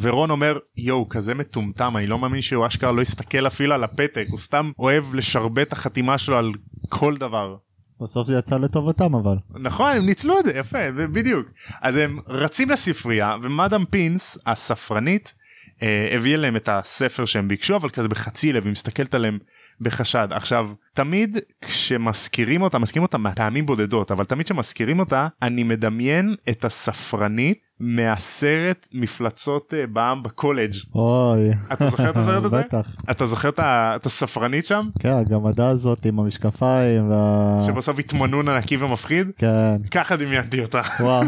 ורון 0.00 0.30
אומר 0.30 0.58
יואו 0.76 1.08
כזה 1.08 1.34
מטומטם 1.34 1.96
אני 1.96 2.06
לא 2.06 2.18
מאמין 2.18 2.40
שהוא 2.40 2.66
אשכרה 2.66 2.92
לא 2.92 3.02
הסתכל 3.02 3.46
אפילו 3.46 3.74
על 3.74 3.84
הפתק 3.84 4.26
הוא 4.30 4.38
סתם 4.38 4.70
אוהב 4.78 5.14
לשרבט 5.14 5.72
החתימה 5.72 6.18
שלו 6.18 6.38
על 6.38 6.52
כל 6.88 7.16
דבר. 7.16 7.56
בסוף 8.00 8.26
זה 8.26 8.38
יצא 8.38 8.56
לטובתם 8.56 9.14
אבל 9.14 9.36
נכון 9.54 9.90
הם 9.96 10.06
ניצלו 10.06 10.38
את 10.38 10.44
זה 10.44 10.52
יפה 10.58 10.90
בדיוק 10.92 11.46
אז 11.82 11.96
הם 11.96 12.18
רצים 12.26 12.70
לספרייה 12.70 13.36
ומאדם 13.42 13.84
פינס 13.84 14.38
הספרנית 14.46 15.34
אה, 15.82 16.08
הביאה 16.16 16.36
להם 16.36 16.56
את 16.56 16.68
הספר 16.68 17.24
שהם 17.24 17.48
ביקשו 17.48 17.76
אבל 17.76 17.90
כזה 17.90 18.08
בחצי 18.08 18.52
לב 18.52 18.64
היא 18.64 18.72
מסתכלת 18.72 19.14
עליהם 19.14 19.38
בחשד. 19.80 20.28
עכשיו 20.30 20.70
תמיד 20.94 21.38
כשמזכירים 21.60 22.62
אותה 22.62 22.78
מזכירים 22.78 23.02
אותה 23.02 23.18
מטעמים 23.18 23.66
בודדות 23.66 24.10
אבל 24.10 24.24
תמיד 24.24 24.46
כשמזכירים 24.46 24.98
אותה 24.98 25.28
אני 25.42 25.62
מדמיין 25.62 26.34
את 26.48 26.64
הספרנית 26.64 27.58
מהסרט 27.80 28.88
מפלצות 28.92 29.74
אה, 29.76 29.86
בעם 29.86 30.22
בקולג' 30.22 30.74
אוי. 30.94 31.50
אתה 31.72 31.90
זוכר 31.90 32.10
את 32.10 32.16
הסרט 32.16 32.44
הזה? 32.48 32.60
בטח. 32.60 32.96
אתה 33.10 33.26
זוכר 33.26 33.50
את 33.58 34.06
הספרנית 34.06 34.66
שם? 34.66 34.88
כן 34.98 35.12
הגמדה 35.12 35.68
הזאת 35.68 36.06
עם 36.06 36.20
המשקפיים 36.20 37.10
וה... 37.10 37.58
שבסוף 37.66 37.98
התמנון 37.98 38.48
ענקי 38.48 38.76
ומפחיד? 38.76 39.30
כן. 39.38 39.76
ככה 39.90 40.16
דמיינתי 40.16 40.62
אותה. 40.62 40.80
וואו. 41.00 41.24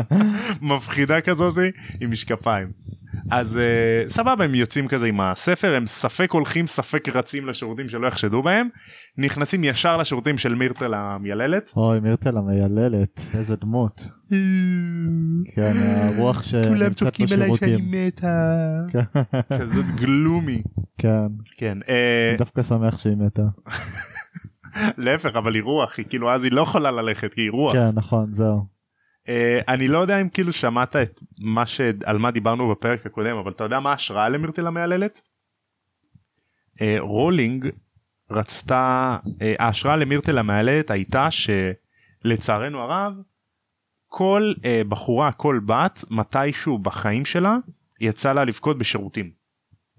מפחידה 0.62 1.20
כזאת 1.20 1.54
עם 2.00 2.10
משקפיים. 2.10 2.68
אז 3.30 3.58
uh, 3.58 4.08
סבבה 4.08 4.44
הם 4.44 4.54
יוצאים 4.54 4.88
כזה 4.88 5.06
עם 5.06 5.20
הספר 5.20 5.74
הם 5.74 5.86
ספק 5.86 6.30
הולכים 6.30 6.66
ספק 6.66 7.08
רצים 7.08 7.48
לשירותים 7.48 7.88
שלא 7.88 8.06
יחשדו 8.06 8.42
בהם 8.42 8.68
נכנסים 9.18 9.64
ישר 9.64 9.96
לשירותים 9.96 10.38
של 10.38 10.54
מירטל 10.54 10.94
המייללת. 10.94 11.72
אוי 11.76 12.00
מירטל 12.00 12.36
המייללת 12.36 13.20
איזה 13.34 13.56
דמות 13.56 14.08
כן 15.54 15.72
הרוח 15.76 16.42
שנמצאת 16.42 17.20
בשירותים 17.20 17.90
מתה. 17.90 18.52
כן. 18.88 19.22
כזאת 19.58 19.86
גלומי. 19.86 20.62
כן 20.98 21.26
כן 21.56 21.78
אה, 21.88 22.28
אני 22.30 22.38
דווקא 22.38 22.62
שמח 22.62 22.98
שהיא 22.98 23.16
מתה 23.16 23.42
להפך 24.98 25.36
אבל 25.36 25.54
היא 25.54 25.62
רוח 25.62 25.98
היא 25.98 26.06
כאילו 26.08 26.34
אז 26.34 26.44
היא 26.44 26.52
לא 26.52 26.62
יכולה 26.62 26.90
ללכת 26.90 27.34
כי 27.34 27.40
היא 27.40 27.50
רוח. 27.50 27.72
כן 27.72 27.90
נכון 27.94 28.32
זהו 28.32 28.71
אני 29.68 29.88
לא 29.88 29.98
יודע 29.98 30.20
אם 30.20 30.28
כאילו 30.28 30.52
שמעת 30.52 30.96
את 30.96 31.20
מה 31.40 31.66
ש... 31.66 31.80
על 32.04 32.18
מה 32.18 32.30
דיברנו 32.30 32.70
בפרק 32.70 33.06
הקודם 33.06 33.36
אבל 33.36 33.50
אתה 33.50 33.64
יודע 33.64 33.80
מה 33.80 33.90
ההשראה 33.90 34.28
למירטל 34.28 34.66
המייללת? 34.66 35.22
אה, 36.80 36.96
רולינג 37.00 37.68
רצתה 38.30 39.16
אה, 39.42 39.54
ההשראה 39.58 39.96
למירטל 39.96 40.38
המייללת 40.38 40.90
הייתה 40.90 41.28
שלצערנו 41.30 42.78
הרב 42.78 43.12
כל 44.08 44.52
אה, 44.64 44.82
בחורה 44.88 45.32
כל 45.32 45.60
בת 45.66 46.04
מתישהו 46.10 46.78
בחיים 46.78 47.24
שלה 47.24 47.56
יצא 48.00 48.32
לה 48.32 48.44
לבכות 48.44 48.78
בשירותים. 48.78 49.30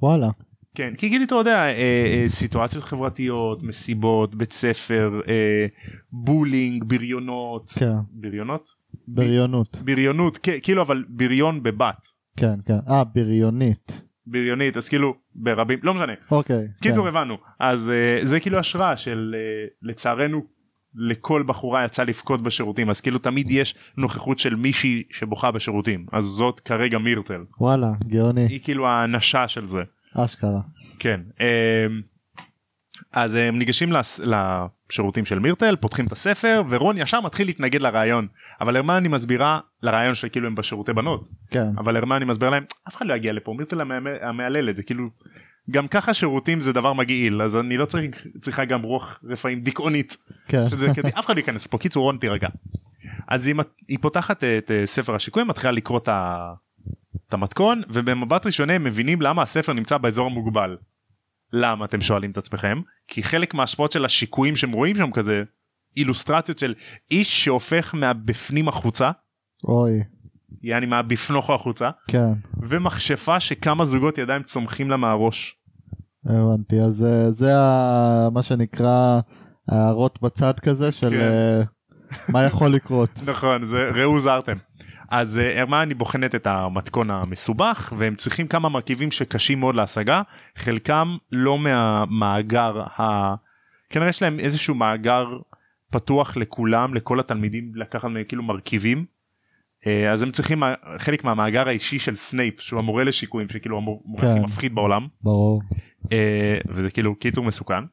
וואלה 0.01 0.29
כן 0.75 0.93
כי 0.97 1.09
כאילו 1.09 1.23
אתה 1.23 1.35
יודע 1.35 1.63
אה, 1.63 1.71
אה, 1.71 2.25
סיטואציות 2.27 2.83
חברתיות 2.83 3.63
מסיבות 3.63 4.35
בית 4.35 4.51
ספר 4.51 5.21
אה, 5.27 5.65
בולינג 6.11 6.83
בריונות 6.83 7.69
כן 7.69 7.95
בריונות 8.11 8.82
בריונות. 9.07 9.75
בריונות 9.85 10.37
כן, 10.43 10.57
כאילו 10.63 10.81
אבל 10.81 11.03
בריון 11.09 11.63
בבת. 11.63 12.07
כן 12.37 12.55
כן. 12.65 12.77
אה 12.89 13.03
בריונית. 13.03 14.01
בריונית 14.27 14.77
אז 14.77 14.89
כאילו 14.89 15.13
ברבים 15.35 15.79
לא 15.83 15.93
משנה. 15.93 16.13
אוקיי 16.31 16.67
קיצור 16.81 17.03
כן. 17.03 17.17
הבנו. 17.17 17.37
אז 17.59 17.91
uh, 18.21 18.25
זה 18.25 18.39
כאילו 18.39 18.59
השראה 18.59 18.97
של 18.97 19.35
uh, 19.35 19.73
לצערנו 19.81 20.45
לכל 20.95 21.43
בחורה 21.47 21.85
יצא 21.85 22.03
לבכות 22.03 22.41
בשירותים. 22.43 22.89
אז 22.89 23.01
כאילו 23.01 23.19
תמיד 23.19 23.51
יש 23.51 23.75
נוכחות 23.97 24.39
של 24.39 24.55
מישהי 24.55 25.03
שבוכה 25.11 25.51
בשירותים. 25.51 26.05
אז 26.11 26.23
זאת 26.23 26.59
כרגע 26.59 26.97
מירטל. 26.97 27.41
וואלה 27.59 27.91
גאוני. 28.07 28.45
היא 28.45 28.59
כאילו 28.63 28.87
האנשה 28.87 29.47
של 29.47 29.65
זה. 29.65 29.81
אשכרה. 30.15 30.61
כן 30.99 31.21
אמ, 31.39 32.01
אז 33.11 33.35
הם 33.35 33.59
ניגשים 33.59 33.91
לס- 33.91 34.19
לשירותים 34.93 35.25
של 35.25 35.39
מירטל 35.39 35.75
פותחים 35.75 36.07
את 36.07 36.11
הספר 36.11 36.61
ורון 36.69 36.97
ישר 36.97 37.21
מתחיל 37.21 37.47
להתנגד 37.47 37.81
לרעיון 37.81 38.27
אבל 38.61 38.75
הרמני 38.75 39.07
מסבירה 39.07 39.59
לרעיון 39.83 40.15
שכאילו 40.15 40.47
הם 40.47 40.55
בשירותי 40.55 40.93
בנות 40.93 41.29
כן 41.51 41.67
אבל 41.77 41.97
הרמני 41.97 42.25
מסביר 42.25 42.49
להם 42.49 42.63
אף 42.87 42.95
אחד 42.95 43.05
לא 43.05 43.13
יגיע 43.13 43.33
לפה 43.33 43.53
מירטל 43.57 43.81
המהללת 44.21 44.75
זה 44.75 44.83
כאילו 44.83 45.09
גם 45.71 45.87
ככה 45.87 46.13
שירותים 46.13 46.61
זה 46.61 46.73
דבר 46.73 46.93
מגעיל 46.93 47.41
אז 47.41 47.57
אני 47.57 47.77
לא 47.77 47.85
צריך 47.85 48.05
צריכה 48.41 48.65
גם 48.65 48.81
רוח 48.81 49.19
רפאים 49.23 49.61
דיכאונית 49.61 50.17
כן 50.47 50.69
שזה 50.69 50.87
כדי 50.95 51.09
אף 51.19 51.25
אחד 51.25 51.35
לא 51.35 51.39
ייכנס 51.39 51.67
פה 51.67 51.77
קיצור 51.77 52.03
רון 52.03 52.17
תירגע. 52.17 52.47
אז 53.27 53.47
היא, 53.47 53.55
היא 53.87 53.97
פותחת 54.01 54.43
את 54.43 54.71
אה, 54.71 54.85
ספר 54.85 55.15
השיקויים 55.15 55.47
מתחילה 55.47 55.71
לקרוא 55.73 55.97
את 55.99 56.07
ה- 56.07 56.53
את 57.29 57.33
המתכון 57.33 57.81
ובמבט 57.89 58.45
ראשוני 58.45 58.73
הם 58.73 58.83
מבינים 58.83 59.21
למה 59.21 59.41
הספר 59.41 59.73
נמצא 59.73 59.97
באזור 59.97 60.25
המוגבל. 60.25 60.77
למה 61.53 61.85
אתם 61.85 62.01
שואלים 62.01 62.31
את 62.31 62.37
עצמכם? 62.37 62.81
כי 63.13 63.23
חלק 63.23 63.53
מההשפעות 63.53 63.91
של 63.91 64.05
השיקויים 64.05 64.55
שהם 64.55 64.71
רואים 64.71 64.95
שם 64.95 65.11
כזה 65.11 65.43
אילוסטרציות 65.97 66.57
של 66.59 66.73
איש 67.11 67.43
שהופך 67.45 67.95
מהבפנים 67.95 68.67
החוצה 68.67 69.11
אוי 69.63 70.03
יעני 70.63 70.85
מהבפנוכו 70.85 71.55
החוצה 71.55 71.89
כן 72.07 72.33
ומכשפה 72.69 73.39
שכמה 73.39 73.85
זוגות 73.85 74.17
ידיים 74.17 74.43
צומחים 74.43 74.89
לה 74.89 74.97
מהראש. 74.97 75.55
הבנתי 76.25 76.79
אז 76.81 77.03
אה, 77.05 77.31
זה 77.31 77.57
ה- 77.57 78.29
מה 78.33 78.43
שנקרא 78.43 79.19
הערות 79.69 80.21
בצד 80.21 80.59
כזה 80.59 80.91
של 80.91 81.09
כן. 81.09 81.21
אה, 81.21 81.61
מה 82.29 82.43
יכול 82.43 82.67
לקרות 82.69 83.09
נכון 83.31 83.63
זה 83.63 83.89
ראו 83.95 84.19
זרתם. 84.19 84.57
אז 85.15 85.37
אה, 85.37 85.59
הרמני 85.59 85.93
בוחנת 85.93 86.35
את 86.35 86.47
המתכון 86.47 87.09
המסובך 87.11 87.93
והם 87.97 88.15
צריכים 88.15 88.47
כמה 88.47 88.69
מרכיבים 88.69 89.11
שקשים 89.11 89.59
מאוד 89.59 89.75
להשגה 89.75 90.21
חלקם 90.55 91.17
לא 91.31 91.57
מהמאגר 91.57 92.81
ה... 92.81 93.35
כנראה 93.89 94.09
יש 94.09 94.21
להם 94.21 94.39
איזשהו 94.39 94.75
מאגר 94.75 95.25
פתוח 95.91 96.37
לכולם 96.37 96.93
לכל 96.93 97.19
התלמידים 97.19 97.71
לקחת 97.75 98.09
כאילו 98.27 98.43
מרכיבים. 98.43 99.05
אה, 99.87 100.11
אז 100.11 100.23
הם 100.23 100.31
צריכים 100.31 100.63
חלק 100.97 101.23
מהמאגר 101.23 101.67
האישי 101.67 101.99
של 101.99 102.15
סנייפ 102.15 102.59
שהוא 102.59 102.79
המורה 102.79 103.03
לשיקויים 103.03 103.49
שכאילו 103.49 103.77
המורה 103.77 104.21
כן. 104.21 104.27
הכי 104.27 104.39
מפחיד 104.39 104.75
בעולם 104.75 105.07
ברור 105.23 105.61
אה, 106.11 106.57
וזה 106.69 106.89
כאילו 106.89 107.15
קיצור 107.15 107.43
מסוכן. 107.43 107.83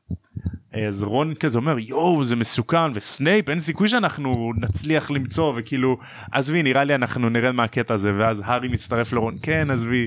אה, 0.74 0.86
אז 0.86 1.02
רון 1.02 1.34
כזה 1.34 1.58
אומר 1.58 1.78
יואו 1.78 2.24
זה 2.24 2.36
מסוכן 2.36 2.90
וסנייפ 2.94 3.48
אין 3.48 3.58
סיכוי 3.58 3.88
שאנחנו 3.88 4.52
נצליח 4.56 5.10
למצוא 5.10 5.52
וכאילו 5.56 5.98
עזבי 6.32 6.62
נראה 6.62 6.84
לי 6.84 6.94
אנחנו 6.94 7.28
נרד 7.28 7.50
מהקטע 7.50 7.94
הזה 7.94 8.12
ואז 8.18 8.42
הארי 8.44 8.68
מצטרף 8.68 9.12
לרון 9.12 9.36
כן 9.42 9.70
עזבי 9.70 10.06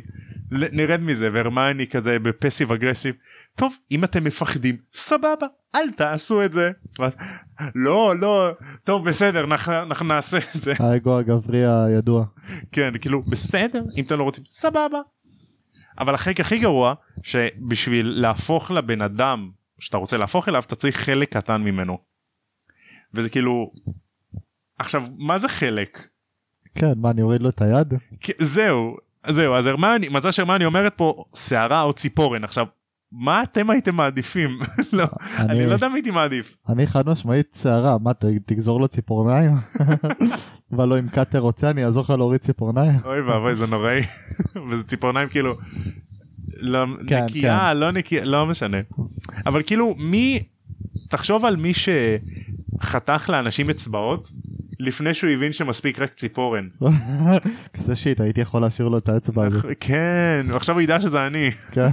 נרד 0.52 1.02
מזה 1.02 1.30
והרמני 1.34 1.88
כזה 1.88 2.20
בפסיב 2.20 2.72
אגרסיב 2.72 3.16
טוב 3.56 3.78
אם 3.92 4.04
אתם 4.04 4.24
מפחדים 4.24 4.76
סבבה 4.94 5.48
אל 5.76 5.92
תעשו 5.92 6.44
את 6.46 6.54
זה. 6.54 6.72
לא 7.76 8.14
לא 8.20 8.50
טוב 8.84 9.06
בסדר 9.06 9.44
אנחנו, 9.44 9.74
אנחנו 9.82 10.06
נעשה 10.06 10.38
את 10.38 10.62
זה 10.62 10.74
האגו 10.80 11.18
הגברי 11.18 11.66
הידוע 11.66 12.26
כן 12.72 12.98
כאילו 13.02 13.22
בסדר 13.22 13.84
אם 13.98 14.04
אתם 14.04 14.18
לא 14.20 14.24
רוצים 14.24 14.44
סבבה. 14.48 15.00
אבל 16.00 16.14
החלק 16.16 16.40
הכי 16.40 16.60
גרוע 16.60 16.94
שבשביל 17.24 18.10
להפוך 18.10 18.72
לבן 18.72 19.02
אדם 19.02 19.50
שאתה 19.80 19.98
רוצה 19.98 20.18
להפוך 20.18 20.50
אליו 20.50 20.62
אתה 20.66 20.76
צריך 20.76 20.98
חלק 20.98 21.38
קטן 21.38 21.62
ממנו. 21.62 21.98
וזה 23.14 23.30
כאילו 23.30 23.72
עכשיו 24.80 25.04
מה 25.18 25.38
זה 25.38 25.48
חלק 25.48 26.08
כן 26.76 26.94
מה 26.98 27.10
אני 27.12 27.22
אוריד 27.22 27.42
לו 27.42 27.50
את 27.50 27.62
היד 27.62 27.94
כי- 28.22 28.32
זהו 28.40 28.98
זהו 29.28 29.56
אז 29.56 29.68
הרמני 29.68 30.10
מזל 30.10 30.32
שהרמני 30.32 30.66
אומרת 30.66 30.94
פה 30.98 31.26
שערה 31.36 31.82
או 31.82 31.94
ציפורן 31.94 32.44
עכשיו 32.44 32.66
מה 33.16 33.44
אתם 33.44 33.70
הייתם 33.70 33.96
מעדיפים? 33.96 34.60
לא 34.94 35.06
אני 35.40 35.66
לא 35.68 35.72
יודע 35.74 35.88
מי 35.88 35.94
הייתי 35.96 36.12
מעדיף. 36.12 36.58
אני 36.70 36.88
חד 36.88 37.10
משמעית 37.10 37.58
שערה 37.62 37.98
מה 38.04 38.14
ת- 38.14 38.26
תגזור 38.46 38.80
לו 38.80 38.88
ציפורניים? 38.88 39.52
אבל 40.76 40.88
לא 40.90 41.00
אם 41.00 41.08
קאטר 41.08 41.40
רוצה? 41.40 41.70
אני 41.70 41.86
אעזור 41.86 42.04
לך 42.04 42.10
להוריד 42.10 42.42
ציפורניים? 42.42 43.00
אוי 43.06 43.22
ואבוי 43.22 43.56
זה 43.56 43.68
נוראי. 43.68 44.02
וזה 44.70 44.84
ציפורניים 44.84 45.30
כאילו 45.30 45.56
לא, 46.58 46.86
כן, 47.08 47.24
נקייה 47.26 47.74
לא 47.74 47.92
נקייה 47.92 48.26
לא 48.26 48.46
משנה. 48.46 48.78
אבל 49.46 49.62
כאילו 49.66 49.96
מי 49.98 50.44
תחשוב 51.14 51.46
על 51.46 51.56
מי 51.56 51.72
שחתך 51.74 53.30
לאנשים 53.30 53.70
אצבעות 53.70 54.30
לפני 54.80 55.14
שהוא 55.14 55.30
הבין 55.30 55.54
שמספיק 55.54 56.00
רק 56.00 56.14
ציפורן 56.14 56.68
כזה 57.78 57.96
שיט 57.96 58.22
הייתי 58.22 58.42
יכול 58.42 58.62
להשאיר 58.62 58.88
לו 58.88 58.98
את 58.98 59.10
האצבע 59.10 59.46
הזאת 59.46 59.66
כן 59.80 60.46
עכשיו 60.56 60.76
הוא 60.76 60.82
ידע 60.82 61.00
שזה 61.00 61.28
אני 61.28 61.52
כן. 61.72 61.88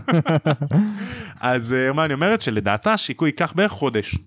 אז 1.41 1.73
אה, 1.73 1.93
מה 1.93 2.05
אני 2.05 2.15
אומרת 2.15 2.41
שלדעתה 2.41 2.97
שיקוי 2.97 3.29
ייקח 3.29 3.53
בערך 3.57 3.73
חודש 3.73 4.19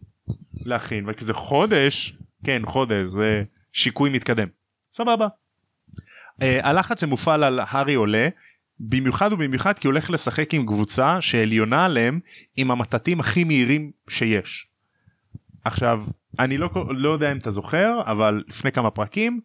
להכין 0.66 1.06
וכזה 1.08 1.34
חודש 1.34 2.18
כן 2.46 2.62
חודש 2.66 3.08
זה 3.08 3.44
שיקוי 3.72 4.10
מתקדם 4.10 4.48
סבבה. 4.92 5.28
אה, 6.42 6.70
הלחץ 6.70 7.02
שמופעל 7.02 7.44
על 7.44 7.60
הארי 7.64 7.94
עולה 7.94 8.28
במיוחד 8.80 9.34
ובמיוחד 9.34 9.80
כי 9.80 9.88
הוא 9.88 9.94
הולך 9.94 10.10
לשחק 10.10 10.54
עם 10.54 10.66
קבוצה 10.66 11.22
שעליונה 11.22 11.86
עליהם 11.86 12.20
עם 12.58 12.72
המטאטים 12.72 13.20
הכי 13.20 13.44
מהירים 13.44 13.92
שיש. 14.10 14.73
עכשיו 15.63 16.03
אני 16.39 16.58
לא 16.58 16.70
לא 16.89 17.10
יודע 17.10 17.32
אם 17.32 17.38
אתה 17.38 17.51
זוכר 17.51 18.01
אבל 18.05 18.43
לפני 18.48 18.72
כמה 18.72 18.91
פרקים 18.91 19.39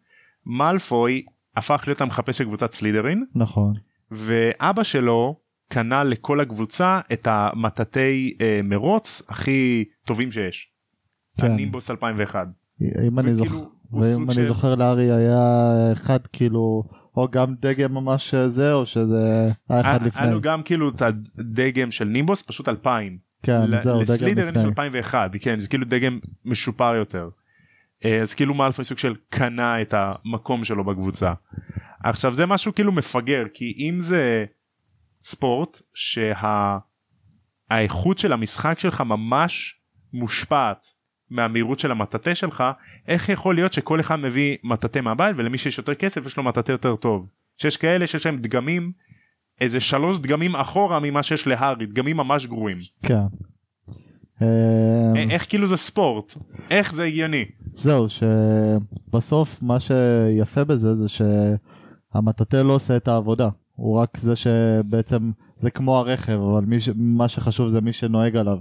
מאלפוי 0.46 1.22
הפך 1.56 1.84
להיות 1.87 2.00
המחפש 2.00 2.38
של 2.38 2.44
קבוצת 2.44 2.72
סלידרין 2.72 3.25
נכון 3.34 3.72
ואבא 4.10 4.82
שלו 4.82 5.37
קנה 5.68 6.04
לכל 6.04 6.40
הקבוצה 6.40 7.00
את 7.12 7.28
המטאטי 7.30 8.37
אה, 8.40 8.60
מרוץ 8.64 9.22
הכי 9.28 9.84
טובים 10.06 10.32
שיש. 10.32 10.72
כן. 11.40 11.46
הנימבוס 11.50 11.90
2001. 11.90 12.46
אם 12.82 13.18
אני 13.18 13.34
זוכר 13.34 13.54
ואם 13.92 14.25
אני 14.25 14.34
של- 14.34 14.44
זוכר 14.46 14.75
לארי 14.75 15.12
היה 15.12 15.38
אחד 15.92 16.26
כאילו 16.32 16.84
או 17.16 17.28
גם 17.30 17.54
דגם 17.60 17.94
ממש 17.94 18.34
זה 18.34 18.72
או 18.75 18.87
שזה 18.87 19.48
היה 19.68 19.80
אחד 19.80 20.02
לפני 20.02 20.22
היה 20.22 20.32
לו 20.32 20.40
גם 20.40 20.62
כאילו 20.62 20.88
את 20.88 21.02
הדגם 21.02 21.90
של 21.90 22.04
נימבוס 22.04 22.42
פשוט 22.42 22.68
2000. 22.68 23.18
כן 23.42 23.80
זהו 23.80 23.95
דגם 23.95 24.14
לסלידרין 24.14 24.49
יש 24.49 24.57
לפני 24.57 24.64
2001 24.64 25.30
כן 25.40 25.61
זה 25.61 25.68
כאילו 25.68 25.85
דגם 25.85 26.18
משופר 26.45 26.95
יותר. 26.95 27.28
אה, 28.04 28.21
אז 28.21 28.35
כאילו 28.35 28.54
מאלפוי 28.54 28.85
סוג 28.85 28.99
של 28.99 29.14
קנה 29.28 29.83
את 29.83 29.95
המקום 29.97 30.64
שלו 30.64 30.85
בקבוצה. 30.85 31.33
עכשיו 32.04 32.35
זה 32.35 32.47
משהו 32.47 32.75
כאילו 32.75 32.92
מפגר 32.92 33.45
כי 33.54 33.75
אם 33.78 34.00
זה 34.00 34.45
ספורט 35.23 35.83
שהאיכות 37.71 38.18
של 38.18 38.33
המשחק 38.33 38.78
שלך 38.78 39.00
ממש 39.00 39.80
מושפעת 40.12 40.87
מהמהירות 41.30 41.78
של 41.78 41.90
המטאטה 41.90 42.35
שלך 42.35 42.64
איך 43.09 43.28
יכול 43.28 43.54
להיות 43.54 43.73
שכל 43.73 44.00
אחד 44.00 44.16
מביא 44.16 44.57
מטאטה 44.64 45.00
מהבית 45.00 45.37
ולמי 45.38 45.59
שיש 45.59 45.78
יותר 45.78 45.95
כסף 45.95 46.26
יש 46.26 46.37
לו 46.37 46.42
מטאטה 46.42 46.73
יותר 46.73 46.97
טוב. 46.97 47.28
שיש 47.59 47.76
כאלה 47.76 48.07
שיש 48.07 48.26
להם 48.26 48.38
דגמים 48.38 48.92
איזה 49.60 49.80
שלוש 49.80 50.18
דגמים 50.18 50.56
אחורה 50.56 51.00
ממה 51.00 51.22
שיש 51.22 51.46
להארי 51.46 51.86
דגמים 51.86 52.16
ממש 52.16 52.46
גרועים. 52.46 52.78
כן. 53.02 53.22
אה, 54.42 55.12
א- 55.16 55.30
איך 55.30 55.48
כאילו 55.48 55.66
זה 55.66 55.76
ספורט 55.76 56.34
איך 56.70 56.94
זה 56.94 57.04
הגיוני 57.04 57.44
זהו 57.72 58.06
שבסוף 58.08 59.62
מה 59.62 59.80
שיפה 59.80 60.64
בזה 60.64 60.94
זה 60.94 61.06
שהמטאטא 61.08 62.56
לא 62.56 62.72
עושה 62.72 62.96
את 62.96 63.08
העבודה 63.08 63.48
הוא 63.74 63.98
רק 63.98 64.18
זה 64.18 64.36
שבעצם 64.36 65.30
זה 65.56 65.70
כמו 65.70 65.98
הרכב 65.98 66.40
אבל 66.52 66.64
מי 66.64 66.80
ש... 66.80 66.88
מה 66.96 67.28
שחשוב 67.28 67.68
זה 67.68 67.80
מי 67.80 67.92
שנוהג 67.92 68.36
עליו 68.36 68.58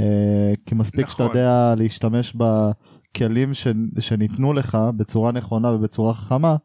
אה, 0.00 0.52
כי 0.66 0.74
מספיק 0.74 1.06
נכון. 1.06 1.12
שאתה 1.12 1.38
יודע 1.38 1.74
להשתמש 1.76 2.36
בכלים 2.36 3.54
ש... 3.54 3.66
שניתנו 3.98 4.52
לך 4.52 4.78
בצורה 4.96 5.32
נכונה 5.32 5.70
ובצורה 5.72 6.14
חכמה 6.14 6.56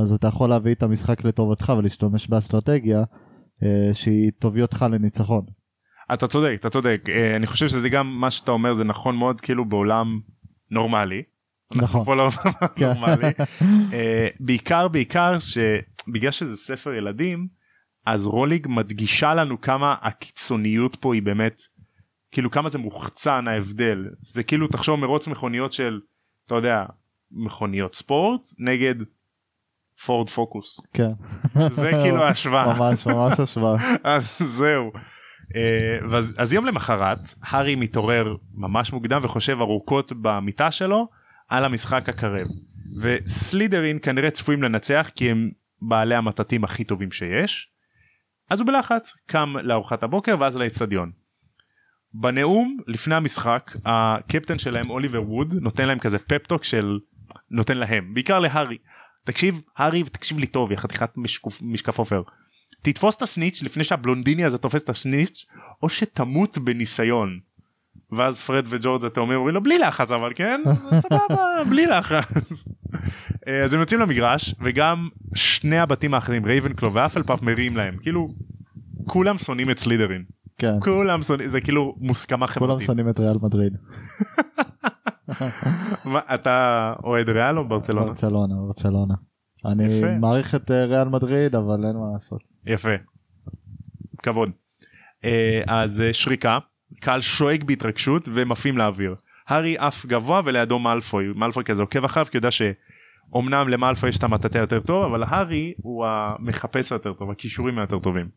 אז 0.00 0.12
אתה 0.12 0.28
יכול 0.28 0.50
להביא 0.50 0.72
את 0.72 0.82
המשחק 0.82 1.24
לטובתך 1.24 1.72
ולהשתמש 1.78 2.28
באסטרטגיה 2.28 3.02
אה, 3.62 3.90
שהיא 3.94 4.30
תוביל 4.38 4.62
אותך 4.62 4.86
לניצחון. 4.90 5.44
אתה 6.14 6.26
צודק 6.26 6.56
אתה 6.60 6.70
צודק 6.70 7.02
אה, 7.08 7.36
אני 7.36 7.46
חושב 7.46 7.68
שזה 7.68 7.88
גם 7.88 8.20
מה 8.20 8.30
שאתה 8.30 8.52
אומר 8.52 8.72
זה 8.72 8.84
נכון 8.84 9.16
מאוד 9.16 9.40
כאילו 9.40 9.64
בעולם 9.64 10.20
נורמלי. 10.70 11.22
נכון. 11.74 12.04
פה 12.04 12.16
לא 12.16 12.30
כן. 12.76 12.92
נורמלי 12.92 13.28
אה, 13.92 14.28
בעיקר 14.40 14.88
בעיקר 14.88 15.36
שבגלל 15.38 16.30
שזה 16.30 16.56
ספר 16.56 16.94
ילדים 16.94 17.48
אז 18.06 18.26
רוליג 18.26 18.66
מדגישה 18.70 19.34
לנו 19.34 19.60
כמה 19.60 19.94
הקיצוניות 20.02 20.96
פה 21.00 21.14
היא 21.14 21.22
באמת 21.22 21.60
כאילו 22.32 22.50
כמה 22.50 22.68
זה 22.68 22.78
מוחצן 22.78 23.48
ההבדל 23.48 24.04
זה 24.22 24.42
כאילו 24.42 24.68
תחשוב 24.68 25.00
מרוץ 25.00 25.28
מכוניות 25.28 25.72
של 25.72 26.00
אתה 26.46 26.54
יודע 26.54 26.84
מכוניות 27.30 27.94
ספורט 27.94 28.40
נגד 28.58 28.94
פורד 30.06 30.30
פוקוס 30.30 30.80
כן. 30.92 31.10
זה 31.70 31.90
כאילו 32.02 32.22
ההשוואה 32.24 32.78
ממש 32.78 33.06
ממש 33.06 33.40
השוואה. 33.40 33.74
אז 34.04 34.38
זהו. 34.38 34.92
אה, 35.56 35.98
אז 36.38 36.52
יום 36.52 36.66
למחרת 36.66 37.18
הארי 37.42 37.74
מתעורר 37.74 38.36
ממש 38.54 38.92
מוקדם 38.92 39.20
וחושב 39.22 39.60
ארוכות 39.60 40.12
במיטה 40.20 40.70
שלו 40.70 41.08
על 41.48 41.64
המשחק 41.64 42.08
הקרב. 42.08 42.46
וסלידרין 43.00 43.98
כנראה 44.02 44.30
צפויים 44.30 44.62
לנצח 44.62 45.10
כי 45.14 45.30
הם 45.30 45.50
בעלי 45.82 46.14
המטאטים 46.14 46.64
הכי 46.64 46.84
טובים 46.84 47.12
שיש. 47.12 47.70
אז 48.50 48.60
הוא 48.60 48.66
בלחץ 48.66 49.14
קם 49.26 49.54
לארוחת 49.62 50.02
הבוקר 50.02 50.36
ואז 50.40 50.56
לאצטדיון. 50.56 51.10
בנאום 52.14 52.78
לפני 52.86 53.14
המשחק 53.14 53.76
הקפטן 53.84 54.58
שלהם 54.58 54.90
אוליבר 54.90 55.22
ווד 55.22 55.54
נותן 55.60 55.88
להם 55.88 55.98
כזה 55.98 56.18
פפטוק 56.18 56.64
של 56.64 56.98
נותן 57.50 57.78
להם 57.78 58.14
בעיקר 58.14 58.38
להארי. 58.38 58.78
תקשיב 59.24 59.60
הארי 59.76 60.02
תקשיב 60.02 60.38
לי 60.38 60.46
טוב 60.46 60.72
יא 60.72 60.76
חתיכת 60.76 61.10
משקוף, 61.16 61.62
משקפופר. 61.62 62.22
תתפוס 62.82 63.16
את 63.16 63.22
הסניץ' 63.22 63.62
לפני 63.62 63.84
שהבלונדיני 63.84 64.44
הזה 64.44 64.58
תופס 64.58 64.82
את 64.82 64.88
הסניץ' 64.88 65.46
או 65.82 65.88
שתמות 65.88 66.58
בניסיון. 66.58 67.38
ואז 68.12 68.40
פרד 68.40 68.64
וג'ורג' 68.68 69.04
אתה 69.04 69.20
אומר 69.20 69.38
לו 69.38 69.62
בלי 69.62 69.78
לחץ 69.78 70.12
אבל 70.12 70.32
כן 70.34 70.62
סבבה 71.02 71.64
בלי 71.70 71.86
לחץ. 71.86 72.64
אה, 73.48 73.64
אז 73.64 73.72
הם 73.72 73.80
יוצאים 73.80 74.00
למגרש 74.00 74.54
וגם 74.60 75.08
שני 75.34 75.78
הבתים 75.78 76.14
האחרים 76.14 76.46
רייבנקלו 76.46 76.92
והפלפאף 76.92 77.42
מריעים 77.42 77.76
להם 77.76 77.96
כאילו 78.00 78.28
כולם 79.06 79.38
שונאים 79.38 79.70
את 79.70 79.78
סלידרין 79.78 80.24
כן. 80.58 80.80
כולם 80.80 81.22
שונאים 81.22 81.48
זה 81.48 81.60
כאילו 81.60 81.94
מוסכמה 81.98 82.46
כולם 82.46 82.68
חברתית. 82.70 82.86
שונאים 82.86 83.08
את 83.08 83.20
ריאל 83.20 83.36
מדריד. 83.42 83.72
אתה 86.34 86.92
אוהד 87.04 87.28
ריאל 87.28 87.58
או 87.58 87.68
ברצלונה? 87.68 88.06
ברצלונה, 88.06 88.54
ברצלונה. 88.54 89.14
אני. 89.64 90.18
מעריך 90.20 90.54
את 90.54 90.70
אה, 90.70 90.84
ריאל 90.84 91.08
מדריד 91.08 91.54
אבל 91.54 91.84
אין 91.84 91.96
מה 91.96 92.06
לעשות. 92.14 92.40
יפה. 92.66 92.90
כבוד. 94.22 94.50
אה, 95.24 95.62
אז 95.66 96.00
אה, 96.00 96.12
שריקה, 96.12 96.58
קהל 97.00 97.20
שואג 97.20 97.64
בהתרגשות 97.64 98.28
והם 98.28 98.52
עפים 98.52 98.78
לאוויר. 98.78 99.14
הארי 99.48 99.78
עף 99.78 100.06
גבוה 100.06 100.40
ולידו 100.44 100.78
מאלפוי, 100.78 101.32
מאלפוי 101.36 101.64
כזה 101.64 101.82
עוקב 101.82 102.04
אחריו 102.04 102.26
כי 102.26 102.36
הוא 102.36 102.38
יודע 102.38 102.50
שאומנם 102.50 103.68
למאלפוי 103.68 104.08
יש 104.08 104.18
את 104.18 104.24
המטאטה 104.24 104.58
יותר 104.58 104.80
טוב 104.80 105.04
אבל 105.04 105.22
הארי 105.22 105.74
הוא 105.82 106.06
המחפש 106.06 106.92
היותר 106.92 107.12
טוב, 107.12 107.30
הכישורים 107.30 107.78
היותר 107.78 107.98
טובים. 107.98 108.28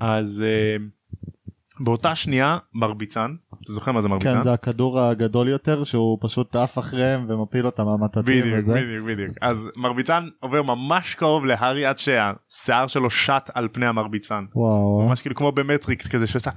אז 0.00 0.44
באותה 1.80 2.14
שנייה 2.14 2.58
מרביצן, 2.74 3.34
אתה 3.62 3.72
זוכר 3.72 3.92
מה 3.92 4.00
זה 4.00 4.08
מרביצן? 4.08 4.34
כן 4.34 4.40
זה 4.42 4.52
הכדור 4.52 5.00
הגדול 5.00 5.48
יותר 5.48 5.84
שהוא 5.84 6.18
פשוט 6.20 6.56
עף 6.56 6.78
אחריהם 6.78 7.26
ומפיל 7.28 7.66
אותם 7.66 7.84
מהמטאטים 7.84 8.42
בדיוק 8.42 8.58
וזה. 8.58 8.72
בדיוק 8.72 9.06
בדיוק 9.06 9.30
אז 9.40 9.70
מרביצן 9.76 10.28
עובר 10.40 10.62
ממש 10.62 11.14
קרוב 11.14 11.44
להארי 11.44 11.86
עד 11.86 11.98
שהשיער 11.98 12.86
שלו 12.86 13.10
שט 13.10 13.50
על 13.54 13.68
פני 13.72 13.86
המרביצן 13.86 14.44
וואו. 14.54 15.08
ממש 15.08 15.22
כאילו 15.22 15.34
כמו 15.34 15.52
במטריקס 15.52 16.08
כזה 16.08 16.26
שעושה 16.26 16.50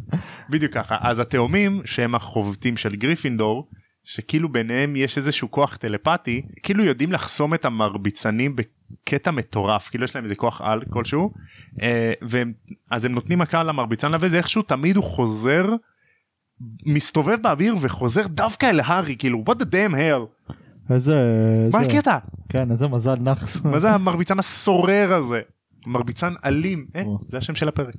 בדיוק 0.50 0.72
ככה 0.72 0.96
אז 1.00 1.20
התאומים 1.20 1.82
שהם 1.84 2.14
החובטים 2.14 2.76
של 2.76 2.96
גריפינדור 2.96 3.68
שכאילו 4.04 4.48
ביניהם 4.48 4.96
יש 4.96 5.18
איזשהו 5.18 5.50
כוח 5.50 5.76
טלפתי 5.76 6.42
כאילו 6.62 6.84
יודעים 6.84 7.12
לחסום 7.12 7.54
את 7.54 7.64
המרביצנים 7.64 8.56
בקטע 8.90 9.30
מטורף 9.30 9.88
כאילו 9.88 10.04
יש 10.04 10.14
להם 10.14 10.24
איזה 10.24 10.34
כוח 10.34 10.60
על 10.60 10.82
כלשהו 10.90 11.30
אה, 11.82 12.12
והם 12.22 12.52
אז 12.90 13.04
הם 13.04 13.12
נותנים 13.12 13.38
מכה 13.38 13.62
למרביצן 13.62 14.12
וזה 14.20 14.38
איכשהו 14.38 14.62
תמיד 14.62 14.96
הוא 14.96 15.04
חוזר 15.04 15.64
מסתובב 16.86 17.42
באוויר 17.42 17.74
וחוזר 17.80 18.26
דווקא 18.26 18.66
אל 18.66 18.80
הארי 18.84 19.16
כאילו 19.16 19.44
what 19.48 19.54
the 19.54 19.64
damn 19.64 19.94
hell 19.94 20.50
איזה... 20.90 21.14
מה 21.72 21.80
איזה- 21.82 21.92
הקטע 21.98 22.18
כן 22.48 22.70
איזה 22.70 22.88
מזל 22.88 23.16
נאחס. 23.16 23.64
מה 23.64 23.78
זה 23.78 23.90
המרביצן 23.90 24.38
הסורר 24.38 25.12
הזה 25.14 25.40
מרביצן 25.86 26.32
אלים 26.44 26.86
אה. 26.96 27.02
זה 27.26 27.38
השם 27.38 27.54
של 27.54 27.68
הפרק. 27.68 27.94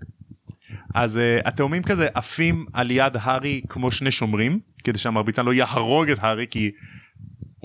אז 0.95 1.17
uh, 1.17 1.47
התאומים 1.47 1.83
כזה 1.83 2.07
עפים 2.13 2.65
על 2.73 2.91
יד 2.91 3.13
הארי 3.19 3.61
כמו 3.69 3.91
שני 3.91 4.11
שומרים 4.11 4.59
כדי 4.83 4.97
שהמרביצן 4.97 5.45
לא 5.45 5.53
יהרוג 5.53 6.09
את 6.09 6.17
הארי 6.21 6.45
כי 6.49 6.71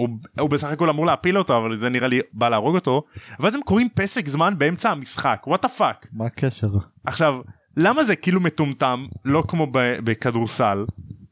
הוא, 0.01 0.09
הוא 0.41 0.51
בסך 0.51 0.69
הכל 0.69 0.91
אמור 0.91 1.07
להפיל 1.07 1.39
אותו 1.39 1.59
אבל 1.59 1.77
זה 1.77 1.89
נראה 1.89 2.09
לי 2.09 2.21
בא 2.33 2.49
להרוג 2.49 2.75
אותו 2.75 3.03
ואז 3.41 3.55
הם 3.55 3.61
קוראים 3.63 3.89
פסק 3.95 4.29
זמן 4.29 4.55
באמצע 4.59 4.91
המשחק 4.91 5.43
what 5.47 5.63
the 5.63 5.69
fuck 5.69 6.07
מה 6.13 6.27
הקשר? 6.27 6.69
עכשיו 7.07 7.37
למה 7.77 8.05
זה 8.05 8.17
כאילו 8.17 8.41
מטומטם 8.41 9.05
לא 9.25 9.45
כמו 9.49 9.67
בכדורסל 10.05 10.85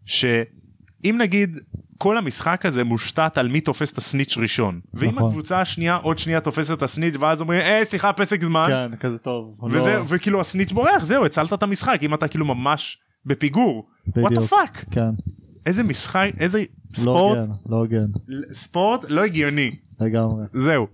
שאם 0.07 1.16
נגיד 1.18 1.59
כל 1.98 2.18
המשחק 2.18 2.66
הזה 2.66 2.85
מושתת 2.85 3.38
על 3.38 3.48
מי 3.48 3.61
תופס 3.61 3.92
את 3.92 3.98
הסניץ' 3.98 4.38
ראשון 4.38 4.81
ואם 4.94 5.11
נכון. 5.11 5.28
הקבוצה 5.28 5.61
השנייה 5.61 5.96
עוד 5.96 6.18
שנייה 6.18 6.40
תופסת 6.40 6.72
את 6.72 6.83
הסניץ' 6.83 7.14
ואז 7.20 7.40
אומרים 7.40 7.61
אה 7.61 7.85
סליחה 7.85 8.12
פסק 8.12 8.42
זמן 8.42 8.64
כן, 8.68 8.96
כזה 8.96 9.18
טוב. 9.18 9.57
וזה 9.70 9.94
לא- 9.96 10.04
וכאילו 10.09 10.40
הסניץ' 10.40 10.72
בורח 10.72 11.04
זהו 11.04 11.24
הצלת 11.24 11.52
את 11.52 11.62
המשחק 11.62 11.98
אם 12.02 12.14
אתה 12.14 12.28
כאילו 12.28 12.44
ממש 12.44 12.98
בפיגור 13.26 13.88
What 14.16 14.33
the 14.33 14.40
בדיוק. 14.40 14.50
Fuck 14.51 14.85
כן, 14.90 15.11
איזה 15.68 15.83
משחק 15.83 16.31
איזה 16.38 16.59
לא 16.59 16.64
ספורט? 16.94 17.38
הוגן, 17.38 17.52
לא 17.66 17.76
הוגן, 17.76 18.07
ספורט 18.52 19.04
לא 19.09 19.24
הגיוני. 19.24 19.76
לגמרי. 20.00 20.44
זהו. 20.52 20.87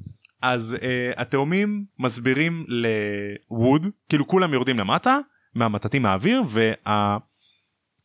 אז 0.42 0.76
uh, 0.80 1.20
התאומים 1.20 1.84
מסבירים 1.98 2.66
ל 2.68 2.92
Wood 2.92 3.86
כאילו 4.08 4.26
כולם 4.26 4.52
יורדים 4.52 4.78
למטה 4.78 5.18
מהמטאטים 5.54 6.02
מהאוויר 6.02 6.42
וה... 6.46 7.18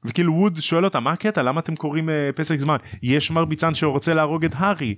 וכאילו 0.05 0.33
Wood 0.33 0.57
שואל 0.59 0.85
אותם 0.85 1.03
מה 1.03 1.11
הקטע? 1.11 1.41
למה 1.41 1.59
אתם 1.59 1.75
קוראים 1.75 2.09
uh, 2.09 2.11
פסק 2.35 2.59
זמן? 2.59 2.77
יש 3.03 3.31
מרביצן 3.31 3.75
שרוצה 3.75 4.13
להרוג 4.13 4.45
את 4.45 4.51
הארי. 4.55 4.95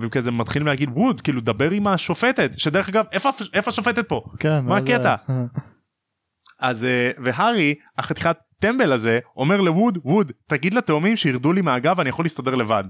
וכזה 0.00 0.30
מתחילים 0.30 0.66
להגיד 0.66 0.90
Wood 0.94 1.20
כאילו 1.20 1.40
דבר 1.40 1.70
עם 1.70 1.86
השופטת. 1.86 2.58
שדרך 2.58 2.88
אגב 2.88 3.04
איפה 3.12 3.30
איפה 3.54 3.68
השופטת 3.68 4.08
פה? 4.08 4.24
כן, 4.38 4.64
מה 4.64 4.76
הקטע? 4.76 5.14
אז 6.60 6.84
uh, 6.84 7.20
והארי 7.24 7.74
החתיכת 7.98 8.36
טמבל 8.60 8.92
הזה 8.92 9.18
אומר 9.36 9.60
לווד 9.60 9.98
ווד 10.04 10.32
תגיד 10.46 10.74
לתאומים 10.74 11.16
שירדו 11.16 11.52
לי 11.52 11.62
מהגב 11.62 12.00
אני 12.00 12.08
יכול 12.08 12.24
להסתדר 12.24 12.54
לבד. 12.54 12.84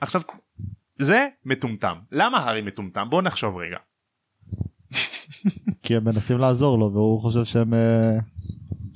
עכשיו 0.00 0.20
זה 0.98 1.28
מטומטם 1.44 1.96
למה 2.12 2.38
הארי 2.38 2.62
מטומטם 2.62 3.10
בוא 3.10 3.22
נחשוב 3.22 3.56
רגע 3.56 3.78
כי 5.82 5.96
הם 5.96 6.04
מנסים 6.04 6.38
לעזור 6.38 6.78
לו 6.78 6.92
והוא 6.92 7.20
חושב 7.20 7.44
שהם 7.44 7.74
אה, 7.74 8.18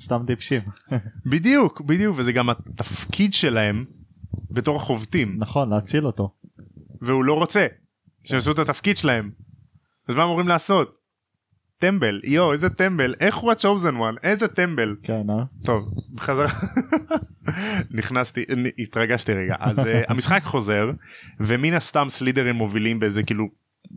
סתם 0.01 0.23
טיפשים. 0.27 0.61
בדיוק 1.33 1.81
בדיוק 1.81 2.17
וזה 2.19 2.33
גם 2.33 2.51
התפקיד 2.51 3.33
שלהם 3.33 3.85
בתור 4.51 4.77
החובטים 4.77 5.37
נכון, 5.39 5.71
להציל 5.71 6.07
אותו. 6.07 6.35
והוא 7.01 7.25
לא 7.25 7.35
רוצה 7.35 7.67
שיעשו 8.25 8.53
את 8.53 8.59
התפקיד 8.59 8.97
שלהם. 8.97 9.31
אז 10.09 10.15
מה 10.15 10.25
אמורים 10.25 10.49
לעשות? 10.49 11.04
טמבל 11.79 12.21
יואו 12.25 12.53
איזה 12.53 12.71
טמבל 12.71 13.15
איך 13.21 13.37
הוא 13.37 13.53
ה-chosen 13.53 13.95
one 13.95 14.17
איזה 14.23 14.49
טמבל 14.49 14.97
כן, 15.03 15.31
אה? 15.31 15.45
טוב 15.65 15.95
בחזרה 16.15 16.49
נכנסתי 17.99 18.45
התרגשתי 18.79 19.33
רגע 19.33 19.55
אז 19.61 19.79
uh, 19.79 19.83
המשחק 20.09 20.43
חוזר 20.43 20.91
ומן 21.41 21.73
הסתם 21.73 22.07
סלידרים 22.09 22.55
מובילים 22.55 23.01
באיזה 23.01 23.23
כאילו 23.23 23.49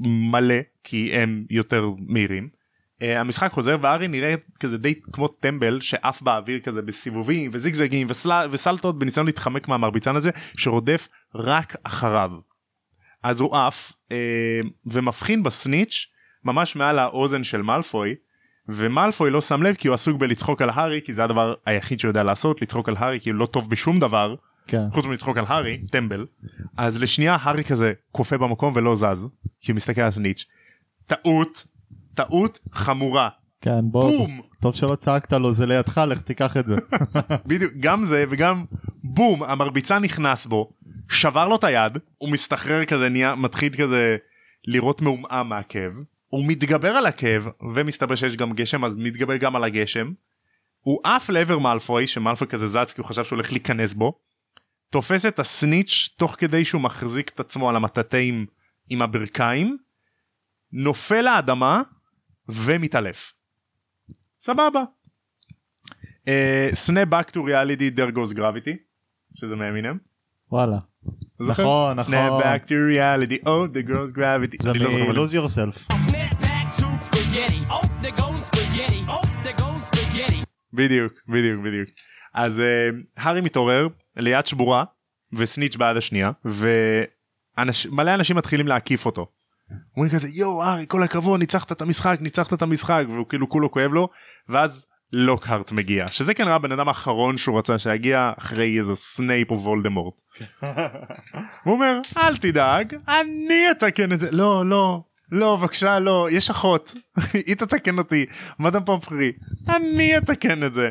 מלא 0.04 0.56
כי 0.84 1.12
הם 1.14 1.46
יותר 1.50 1.90
מהירים. 2.08 2.50
Uh, 3.02 3.06
המשחק 3.06 3.52
חוזר 3.52 3.78
וארי 3.82 4.08
נראה 4.08 4.36
כזה 4.60 4.78
די 4.78 5.02
כמו 5.02 5.28
טמבל 5.28 5.80
שעף 5.82 6.22
באוויר 6.22 6.60
כזה 6.60 6.82
בסיבובים 6.82 7.52
וזיגזגים 7.54 8.08
וסל... 8.10 8.48
וסלטות 8.52 9.00
בניסיון 9.00 9.26
להתחמק 9.26 9.68
מהמרביצן 9.68 10.16
הזה 10.16 10.30
שרודף 10.58 11.08
רק 11.36 11.76
אחריו. 11.84 12.32
אז 13.24 13.40
הוא 13.40 13.58
עף 13.58 13.92
uh, 13.92 14.14
ומבחין 14.86 15.44
בסניץ' 15.44 16.06
ממש 16.48 16.76
מעל 16.76 17.00
האוזן 17.00 17.44
של 17.44 17.62
מאלפוי 17.62 18.16
ומאלפוי 18.70 19.30
לא 19.30 19.42
שם 19.42 19.64
לב 19.64 19.76
כי 19.76 19.88
הוא 19.88 19.94
עסוק 19.94 20.18
בלצחוק 20.18 20.62
על 20.62 20.70
הארי 20.70 21.02
כי 21.06 21.14
זה 21.14 21.24
הדבר 21.24 21.54
היחיד 21.66 22.00
שהוא 22.00 22.10
יודע 22.10 22.24
לעשות 22.24 22.62
לצחוק 22.62 22.90
על 22.90 22.96
הארי 22.98 23.20
כי 23.20 23.30
הוא 23.30 23.40
לא 23.40 23.46
טוב 23.46 23.70
בשום 23.70 24.00
דבר 24.00 24.36
כן. 24.68 24.88
חוץ 24.92 25.06
מלצחוק 25.06 25.38
על 25.38 25.46
הארי 25.48 25.78
טמבל. 25.92 26.26
אז 26.78 27.02
לשנייה 27.02 27.38
הארי 27.42 27.64
כזה 27.64 27.94
קופא 28.12 28.38
במקום 28.38 28.74
ולא 28.76 28.96
זז 28.96 29.30
כי 29.62 29.72
הוא 29.72 29.76
מסתכל 29.76 30.02
על 30.02 30.12
סניץ' 30.12 30.46
טעות 31.06 31.68
טעות 32.14 32.60
חמורה. 32.72 33.30
כן, 33.62 33.80
בוא, 33.92 34.12
בום! 34.12 34.42
טוב 34.62 34.76
שלא 34.76 34.96
צעקת 34.96 35.34
לו 35.34 35.54
זה 35.54 35.66
לידך, 35.66 36.02
לך 36.08 36.22
תיקח 36.22 36.58
את 36.58 36.68
זה. 36.68 36.76
בדיוק 37.48 37.74
גם 37.80 38.06
זה 38.06 38.26
וגם 38.30 38.66
בום 39.04 39.44
המרביצה 39.44 40.00
נכנס 40.00 40.46
בו 40.46 40.72
שבר 41.10 41.48
לו 41.48 41.56
את 41.56 41.64
היד 41.64 41.98
הוא 42.18 42.30
מסתחרר 42.30 42.86
כזה 42.86 43.10
נהיה 43.10 43.36
מתחיל 43.36 43.74
כזה 43.74 44.18
לראות 44.68 45.02
מעומעם 45.02 45.50
מהכאב 45.50 45.92
הוא 46.28 46.46
מתגבר 46.48 46.92
על 46.92 47.06
הכאב 47.06 47.48
ומסתבר 47.76 48.16
שיש 48.16 48.36
גם 48.36 48.54
גשם 48.54 48.86
אז 48.86 48.96
מתגבר 48.96 49.38
גם 49.38 49.56
על 49.56 49.64
הגשם. 49.64 50.12
הוא 50.80 51.00
עף 51.04 51.30
לעבר 51.30 51.58
מאלפוי 51.58 52.08
שמאלפוי 52.08 52.48
כזה 52.48 52.68
זז 52.68 52.94
כי 52.94 53.02
הוא 53.02 53.08
חשב 53.08 53.24
שהוא 53.24 53.38
הולך 53.38 53.52
להיכנס 53.52 53.94
בו. 53.94 54.20
תופס 54.90 55.26
את 55.26 55.40
הסניץ' 55.40 56.10
תוך 56.18 56.36
כדי 56.40 56.66
שהוא 56.66 56.82
מחזיק 56.82 57.30
את 57.30 57.40
עצמו 57.40 57.70
על 57.70 57.76
המטאטאים 57.76 58.46
עם 58.90 59.02
הברכיים. 59.02 59.78
נופל 60.72 61.22
לאדמה 61.22 61.82
ומתעלף. 62.50 63.34
סבבה. 64.40 64.84
סנאפ 66.74 67.08
back 67.08 67.32
to 67.32 67.38
reality 67.38 67.98
there 67.98 68.16
goes 68.16 68.34
gravity 68.38 68.78
שזה 69.36 69.56
מאמינם. 69.56 69.98
וואלה. 70.52 70.78
נכון, 71.40 72.00
נכון. 72.00 72.14
Snap 72.14 72.44
back 72.44 72.68
to 72.68 72.74
reality 72.74 73.46
oh 73.46 73.68
the 73.74 73.88
girls 73.90 74.12
gravity. 74.18 74.64
זה 74.64 74.74
לא 74.74 75.00
מה 75.00 75.14
מ-lose 75.14 75.34
yourself. 75.34 75.94
Snap 75.94 76.42
back 76.42 76.78
to 76.78 76.86
spaghetti. 77.04 77.66
Oh. 77.70 77.88
Oh. 79.08 79.28
בדיוק 80.74 81.14
בדיוק 81.30 81.66
בדיוק 81.66 81.90
אז 82.34 82.60
uh, 82.60 82.64
הארי 83.18 83.42
מתעורר 83.42 83.88
ליד 84.16 84.46
שבורה 84.46 84.84
וסניץ' 85.34 85.76
ביד 85.76 85.98
השנייה 85.98 86.32
ומלא 86.46 88.14
אנשים 88.14 88.36
מתחילים 88.36 88.68
להקיף 88.68 89.06
אותו. 89.06 89.28
אומרים 89.96 90.12
כזה 90.12 90.28
יואו 90.40 90.64
הארי 90.64 90.86
כל 90.88 91.04
הכבוד 91.04 91.40
ניצחת 91.40 91.72
את 91.72 91.82
המשחק 91.82 92.18
ניצחת 92.22 92.54
את 92.54 92.62
המשחק 92.62 93.04
והוא 93.10 93.26
כאילו 93.30 93.50
כולו 93.50 93.72
כואב 93.72 93.94
לו 93.94 94.10
ואז 94.50 94.86
לוקהרט 95.14 95.72
מגיע 95.72 96.08
שזה 96.08 96.34
כנראה 96.34 96.56
הבן 96.56 96.72
אדם 96.72 96.88
האחרון 96.88 97.38
שהוא 97.38 97.60
רצה 97.60 97.80
שיגיע 97.80 98.32
אחרי 98.38 98.78
איזה 98.78 98.96
סנייפ 98.96 99.52
או 99.52 99.62
וולדמורט. 99.62 100.22
הוא 101.64 101.74
אומר 101.74 102.00
אל 102.18 102.38
תדאג 102.38 102.96
אני 103.08 103.72
אתקן 103.72 104.14
את 104.14 104.20
זה 104.20 104.32
לא 104.32 104.70
לא 104.70 105.04
לא 105.32 105.56
בבקשה 105.56 106.00
לא 106.00 106.28
יש 106.32 106.50
אחות 106.50 106.94
היא 107.48 107.56
תתקן 107.56 107.98
אותי 107.98 108.26
מדאם 108.60 108.86
פומפרי 108.86 109.32
אני 109.70 110.18
אתקן 110.18 110.64
את 110.64 110.74
זה. 110.74 110.90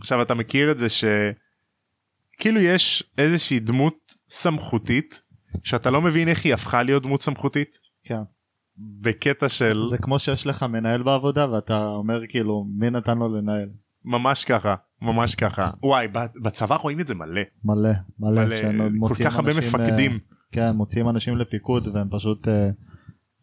עכשיו 0.00 0.22
אתה 0.22 0.34
מכיר 0.34 0.70
את 0.70 0.78
זה 0.78 0.86
שכאילו 0.88 2.60
יש 2.60 3.04
איזושהי 3.18 3.58
דמות 3.58 4.14
סמכותית 4.28 5.22
שאתה 5.64 5.90
לא 5.90 6.02
מבין 6.02 6.28
איך 6.28 6.44
היא 6.44 6.54
הפכה 6.54 6.82
להיות 6.82 7.02
דמות 7.02 7.22
סמכותית 7.22 7.78
כן. 8.04 8.22
בקטע 8.78 9.48
של 9.48 9.82
זה 9.86 9.98
כמו 9.98 10.18
שיש 10.18 10.46
לך 10.46 10.62
מנהל 10.62 11.02
בעבודה 11.02 11.50
ואתה 11.52 11.86
אומר 11.88 12.20
כאילו 12.28 12.66
מי 12.78 12.90
נתן 12.90 13.18
לו 13.18 13.28
לנהל. 13.28 13.68
ממש 14.04 14.44
ככה 14.44 14.74
ממש 15.02 15.34
ככה 15.34 15.70
וואי 15.82 16.08
בצבא 16.42 16.76
רואים 16.76 17.00
את 17.00 17.06
זה 17.06 17.14
מלא 17.14 17.40
מלא 17.64 17.90
מלא. 18.18 18.72
מלא 18.72 19.08
כל 19.08 19.14
כך 19.24 19.36
הרבה 19.36 19.50
מפקדים 19.58 20.12
אה, 20.12 20.16
כן 20.52 20.70
מוציאים 20.76 21.08
אנשים 21.08 21.36
לפיקוד 21.36 21.88
והם 21.94 22.08
פשוט 22.10 22.48
אה, 22.48 22.68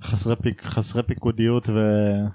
חסרי 0.04 0.36
פיק- 0.36 0.64
חסרי 0.64 1.04
פיקודיות 1.04 1.70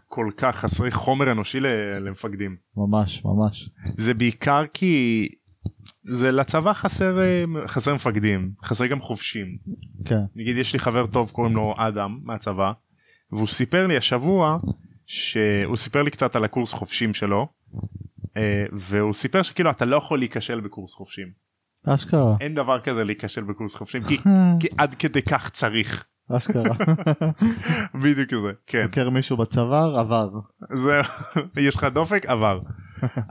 כל 0.08 0.30
כך 0.36 0.56
חסרי 0.56 0.90
חומר 0.90 1.32
אנושי 1.32 1.58
למפקדים 2.00 2.56
וממש 2.76 3.24
ממש. 3.24 3.70
זה 3.96 4.14
בעיקר 4.14 4.62
כי 4.74 5.28
זה 6.02 6.32
לצבא 6.32 6.72
חסר 6.72 7.18
אה, 7.20 7.44
חסר 7.66 7.94
מפקדים 7.94 8.52
חסר 8.64 8.86
גם 8.86 9.00
חובשים 9.00 9.46
כן. 10.04 10.20
נגיד 10.36 10.56
יש 10.56 10.72
לי 10.72 10.78
חבר 10.78 11.06
טוב 11.06 11.30
קוראים 11.30 11.54
לו 11.54 11.74
אדם 11.78 12.18
מהצבא 12.22 12.72
והוא 13.33 13.47
סיפר 13.47 13.87
לי 13.87 13.97
השבוע 13.97 14.59
שהוא 15.07 15.77
סיפר 15.77 16.03
לי 16.03 16.11
קצת 16.11 16.37
על 16.37 16.45
הקורס 16.45 16.73
חובשים 16.73 17.14
שלו 17.14 17.49
אה, 18.37 18.64
והוא 18.73 19.12
סיפר 19.12 19.43
שכאילו 19.43 19.71
אתה 19.71 19.85
לא 19.85 19.97
יכול 19.97 20.19
להיכשל 20.19 20.61
בקורס 20.61 20.95
חובשים 20.95 21.29
אשכרה. 21.87 22.37
אין 22.40 22.55
דבר 22.55 22.81
כזה 22.81 23.05
להיכשל 23.05 23.43
בקורס 23.43 23.75
חובשים 23.75 24.03
כי, 24.05 24.19
כי 24.61 24.69
עד 24.79 24.95
כדי 24.95 25.23
כך 25.23 25.51
צריך 25.51 26.05
אשכרה. 26.37 26.75
בדיוק 28.03 28.31
זה 28.43 28.53
כן 28.66 28.87
חוקר 28.87 29.11
מישהו 29.11 29.37
בצוואר 29.37 29.99
עבר. 29.99 30.29
זהו 30.73 31.03
יש 31.66 31.77
לך 31.77 31.85
דופק 31.85 32.27
עבר 32.27 32.61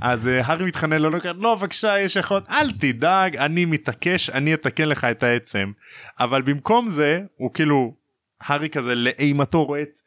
אז 0.02 0.28
אה, 0.28 0.46
הארי 0.46 0.66
מתחנן 0.66 1.02
לו 1.02 1.10
לא 1.10 1.20
לא 1.38 1.56
בבקשה 1.56 2.00
יש 2.00 2.18
אחות 2.18 2.44
אל 2.50 2.72
תדאג 2.72 3.38
אני 3.38 3.66
מתעקש 3.66 4.30
אני 4.30 4.54
אתקן 4.54 4.90
לך 4.90 5.04
את 5.04 5.24
העצם 5.24 5.72
אבל 6.20 6.42
במקום 6.42 6.90
זה 6.90 7.22
הוא 7.36 7.54
כאילו 7.54 7.94
הארי 8.42 8.70
כזה 8.70 8.96
לאימתו 8.96 9.66
רואה 9.66 9.82
את 9.82 10.00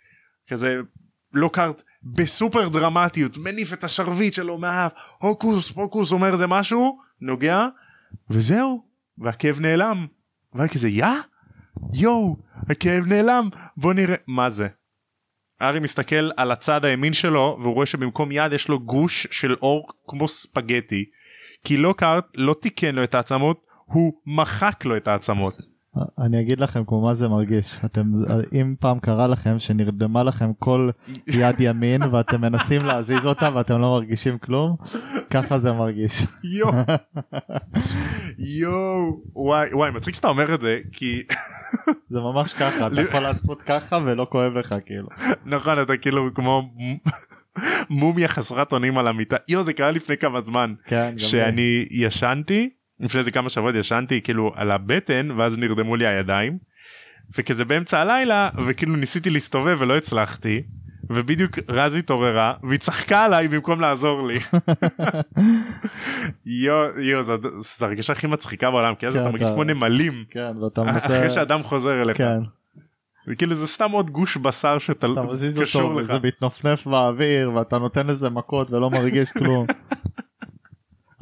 כזה 0.49 0.77
לוקארט 1.33 1.83
בסופר 2.03 2.69
דרמטיות 2.69 3.39
מניף 3.39 3.73
את 3.73 3.85
השרביט 3.85 4.33
שלו 4.33 4.59
מהאף 4.59 4.93
הוקוס 5.19 5.73
פוקוס 5.73 6.13
אומר 6.13 6.33
איזה 6.33 6.47
משהו? 6.47 6.99
נוגע 7.21 7.67
וזהו 8.31 8.85
והכאב 9.19 9.61
נעלם. 9.61 10.07
והיה 10.55 10.69
כזה 10.69 10.89
יא? 10.89 11.07
יואו 11.95 12.37
הכאב 12.71 13.07
נעלם. 13.07 13.49
בוא 13.77 13.95
נראה. 13.95 14.17
מה 14.27 14.49
זה. 14.49 14.69
הארי 15.61 15.81
מסתכל 15.81 16.31
על 16.37 16.53
הצד 16.53 16.85
הימין 16.85 17.13
שלו 17.13 17.59
והוא 17.61 17.75
רואה 17.75 17.87
שבמקום 17.87 18.33
יד 18.33 18.53
יש 18.53 18.69
לו 18.69 18.81
גוש 18.81 19.27
של 19.31 19.55
אור 19.55 19.89
כמו 20.09 20.29
ספגטי. 20.29 21.05
כי 21.65 21.77
לוקארט 21.77 22.25
לא 22.35 22.55
תיקן 22.61 22.95
לו 22.95 23.05
את 23.05 23.15
העצמות 23.15 23.67
הוא 23.85 24.13
מחק 24.27 24.85
לו 24.85 24.97
את 24.97 25.09
העצמות 25.09 25.55
אני 26.19 26.41
אגיד 26.41 26.61
לכם 26.61 26.85
כמו 26.85 27.03
מה 27.03 27.15
זה 27.15 27.29
מרגיש. 27.29 27.85
אתם 27.85 28.03
אם 28.53 28.75
פעם 28.81 28.99
קרה 29.01 29.27
לכם 29.27 29.59
שנרדמה 29.59 30.23
לכם 30.23 30.53
כל 30.59 30.91
יד 31.27 31.57
ימין 31.59 32.03
ואתם 32.03 32.41
מנסים 32.41 32.85
להזיז 32.85 33.27
אותה 33.27 33.51
ואתם 33.55 33.81
לא 33.81 33.91
מרגישים 33.91 34.39
כלום 34.39 34.77
ככה 35.31 35.59
זה 35.59 35.73
מרגיש. 35.73 36.27
יואו. 36.45 36.73
יואו. 38.39 39.23
וואי 39.35 39.75
וואי 39.75 39.91
מצחיק 39.91 40.15
שאתה 40.15 40.29
אומר 40.29 40.55
את 40.55 40.61
זה 40.61 40.79
כי 40.93 41.23
זה 42.11 42.21
ממש 42.21 42.53
ככה 42.53 42.87
אתה 42.87 43.01
יכול 43.01 43.21
לעשות 43.21 43.63
ככה 43.63 43.99
ולא 44.05 44.27
כואב 44.31 44.53
לך 44.53 44.75
כאילו. 44.87 45.09
נכון 45.47 45.83
אתה 45.83 45.97
כאילו 45.97 46.35
כמו 46.35 46.63
מומיה 47.91 48.29
חסרת 48.29 48.73
אונים 48.73 48.99
על 48.99 49.07
המיטה. 49.07 49.37
יואו 49.49 49.65
זה 49.65 49.73
קרה 49.73 49.91
לפני 49.91 50.17
כמה 50.17 50.41
זמן 50.41 50.75
כן. 50.87 51.15
שאני 51.19 51.87
ישנתי 51.91 52.71
לפני 53.03 53.21
איזה 53.21 53.31
כמה 53.31 53.51
שבועות 53.51 53.75
ישנתי 53.75 54.21
כאילו 54.21 54.53
על 54.57 54.71
הבטן 54.71 55.31
ואז 55.31 55.59
נרדמו 55.59 55.97
לי 55.97 56.07
הידיים 56.07 56.59
וכזה 57.39 57.65
באמצע 57.65 57.99
הלילה 58.01 58.51
וכאילו 58.67 58.97
ניסיתי 58.97 59.31
להסתובב 59.31 59.77
ולא 59.81 59.97
הצלחתי 59.97 60.63
ובדיוק 61.11 61.59
רז 61.69 61.95
התעוררה 61.95 62.55
והיא 62.63 62.79
צחקה 62.79 63.25
עליי 63.25 63.49
במקום 63.49 63.81
לעזור 63.81 64.27
לי. 64.29 64.39
יואו 66.47 67.23
זו 67.23 67.37
זו 67.59 67.87
הרגשה 67.87 68.13
הכי 68.13 68.27
מצחיקה 68.27 68.71
בעולם 68.71 68.95
כי 68.95 69.07
אז 69.07 69.15
כן, 69.15 69.21
אתה 69.21 69.29
מרגיש 69.31 69.47
אתה- 69.47 69.55
כמו 69.55 69.65
נמלים 69.65 70.25
כן 70.31 70.57
ואתה 70.63 70.83
מנסה 70.83 71.07
אחרי 71.19 71.31
שאדם 71.31 71.63
חוזר 71.63 72.03
אליך 72.03 72.19
כן 72.19 72.39
וכאילו 73.29 73.55
זה 73.55 73.67
סתם 73.67 73.91
עוד 73.91 74.11
גוש 74.11 74.37
בשר 74.37 74.79
שאתה 74.79 75.07
אתה 75.13 75.23
מזיז 75.23 75.59
קשור 75.61 75.83
אותו 75.83 76.01
לך. 76.01 76.05
וזה 76.11 76.19
מתנפנף 76.23 76.87
באוויר 76.87 77.53
ואתה 77.55 77.79
נותן 77.79 78.07
לזה 78.07 78.31
מכות 78.31 78.71
ולא 78.71 78.91
מרגיש 78.91 79.33
כלום. 79.33 79.67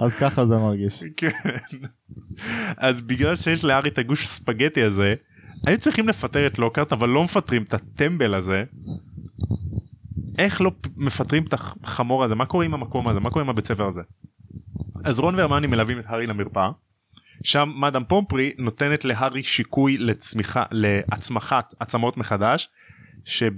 אז 0.00 0.14
ככה 0.14 0.46
זה 0.46 0.56
מרגיש. 0.56 1.02
כן. 1.16 1.30
אז 2.76 3.00
בגלל 3.00 3.36
שיש 3.36 3.64
לארי 3.64 3.88
את 3.88 3.98
הגוש 3.98 4.26
ספגטי 4.26 4.82
הזה 4.82 5.14
היו 5.66 5.78
צריכים 5.78 6.08
לפטר 6.08 6.46
את 6.46 6.58
לוקארט 6.58 6.92
אבל 6.92 7.08
לא 7.08 7.24
מפטרים 7.24 7.62
את 7.62 7.74
הטמבל 7.74 8.34
הזה. 8.34 8.64
איך 10.38 10.60
לא 10.60 10.72
מפטרים 10.96 11.42
את 11.42 11.52
החמור 11.52 12.24
הזה 12.24 12.34
מה 12.34 12.46
קורה 12.46 12.64
עם 12.64 12.74
המקום 12.74 13.08
הזה 13.08 13.20
מה 13.20 13.30
קורה 13.30 13.44
עם 13.44 13.50
הבית 13.50 13.66
ספר 13.66 13.86
הזה. 13.86 14.02
אז 15.04 15.20
רון 15.20 15.34
והרמני 15.34 15.66
מלווים 15.66 15.98
את 15.98 16.04
הארי 16.06 16.26
למרפאה. 16.26 16.70
שם 17.44 17.72
מאדם 17.76 18.04
פומפרי 18.04 18.52
נותנת 18.58 19.04
להארי 19.04 19.42
שיקוי 19.42 19.98
לצמיחה 19.98 20.64
להצמחת 20.70 21.74
עצמות 21.80 22.16
מחדש 22.16 22.68
שב... 23.24 23.52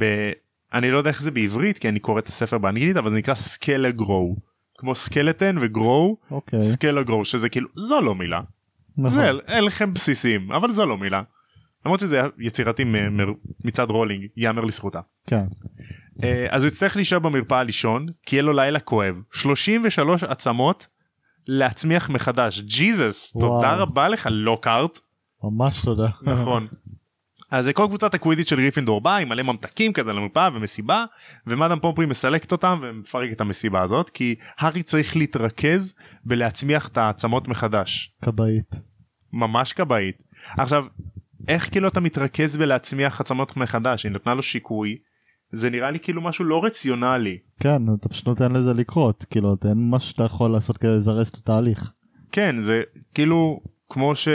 אני 0.74 0.90
לא 0.90 0.98
יודע 0.98 1.10
איך 1.10 1.22
זה 1.22 1.30
בעברית 1.30 1.78
כי 1.78 1.88
אני 1.88 2.00
קורא 2.00 2.18
את 2.18 2.28
הספר 2.28 2.58
באנגלית 2.58 2.96
אבל 2.96 3.10
זה 3.10 3.16
נקרא 3.16 3.34
Skele-Gro 3.34 4.36
כמו 4.82 4.94
skeleton 4.94 5.56
ו 5.60 5.72
grow 5.72 6.16
אוקיי. 6.30 6.62
Skele-Gro 6.62 7.24
שזה 7.24 7.48
כאילו 7.48 7.68
זו 7.74 8.00
לא 8.00 8.14
מילה 8.14 8.40
נכון. 8.98 9.10
זה 9.10 9.30
הלחם 9.46 9.94
בסיסים 9.94 10.52
אבל 10.52 10.72
זו 10.72 10.86
לא 10.86 10.98
מילה. 10.98 11.22
למרות 11.84 12.00
שזה 12.00 12.20
יצירתי 12.38 12.84
מצד 13.64 13.90
רולינג 13.90 14.26
ייאמר 14.36 14.64
לזכותה. 14.64 15.00
כן. 15.26 15.44
אה, 16.22 16.46
אז 16.50 16.64
הוא 16.64 16.68
יצטרך 16.68 16.96
להישאר 16.96 17.18
במרפאה 17.18 17.62
לישון 17.62 18.06
כי 18.26 18.36
יהיה 18.36 18.42
לו 18.42 18.52
לילה 18.52 18.80
כואב 18.80 19.22
33 19.32 20.24
עצמות 20.24 20.86
להצמיח 21.46 22.10
מחדש 22.10 22.60
ג'יזוס 22.60 23.32
תודה. 23.32 23.74
רבה 23.74 24.08
לך 24.08 24.28
לוקארט 24.30 24.98
ממש 25.44 25.84
תודה. 25.84 26.08
נכון. 26.22 26.66
אז 27.52 27.68
כל 27.74 27.86
קבוצת 27.88 28.14
הקווידיץ' 28.14 28.48
של 28.48 28.56
גריפינדור 28.56 29.00
באה 29.00 29.16
עם 29.16 29.28
מלא 29.28 29.42
ממתקים 29.42 29.92
כזה 29.92 30.12
למרפאה 30.12 30.48
ומסיבה 30.54 31.04
ומאדם 31.46 31.78
פומפרי 31.80 32.06
מסלקת 32.06 32.52
אותם 32.52 32.78
ומפרק 32.82 33.32
את 33.32 33.40
המסיבה 33.40 33.82
הזאת 33.82 34.10
כי 34.10 34.34
הארי 34.58 34.82
צריך 34.82 35.16
להתרכז 35.16 35.94
בלהצמיח 36.24 36.88
את 36.88 36.98
העצמות 36.98 37.48
מחדש. 37.48 38.14
כבאית. 38.22 38.74
ממש 39.32 39.72
כבאית. 39.72 40.22
עכשיו 40.58 40.84
איך 41.48 41.70
כאילו 41.70 41.88
אתה 41.88 42.00
מתרכז 42.00 42.56
בלהצמיח 42.56 43.20
עצמות 43.20 43.56
מחדש 43.56 44.04
היא 44.04 44.12
נתנה 44.12 44.34
לו 44.34 44.42
שיקוי 44.42 44.96
זה 45.50 45.70
נראה 45.70 45.90
לי 45.90 46.00
כאילו 46.00 46.22
משהו 46.22 46.44
לא 46.44 46.64
רציונלי. 46.64 47.38
כן 47.60 47.82
אתה 48.00 48.08
פשוט 48.08 48.28
נותן 48.28 48.52
לזה 48.52 48.74
לקרות 48.74 49.26
כאילו 49.30 49.56
אין 49.64 49.90
מה 49.90 50.00
שאתה 50.00 50.24
יכול 50.24 50.50
לעשות 50.50 50.78
כדי 50.78 50.90
לזרז 50.90 51.28
את 51.28 51.36
התהליך. 51.36 51.90
כן 52.32 52.60
זה 52.60 52.82
כאילו 53.14 53.60
כמו 53.88 54.14
ש... 54.14 54.28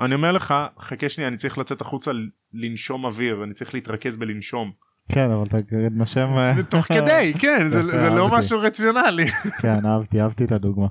אני 0.00 0.14
אומר 0.14 0.32
לך 0.32 0.54
חכה 0.80 1.08
שנייה 1.08 1.28
אני 1.28 1.36
צריך 1.36 1.58
לצאת 1.58 1.80
החוצה 1.80 2.10
לנשום 2.54 3.04
אוויר 3.04 3.44
אני 3.44 3.54
צריך 3.54 3.74
להתרכז 3.74 4.16
בלנשום. 4.16 4.72
כן 5.08 5.30
אבל 5.30 5.42
אתה 5.46 5.62
כרגע 5.62 5.88
נושם. 5.90 6.26
אה, 6.26 6.54
תוך 6.70 6.86
כדי 6.86 7.32
כן 7.40 7.68
זה, 7.68 7.78
יפה, 7.78 7.98
זה 7.98 8.10
לא. 8.10 8.28
משהו 8.38 8.60
רציונלי. 8.60 9.26
כן 9.62 9.86
אהבתי 9.86 10.20
אהבתי 10.20 10.44
את 10.44 10.52
הדוגמה. 10.52 10.86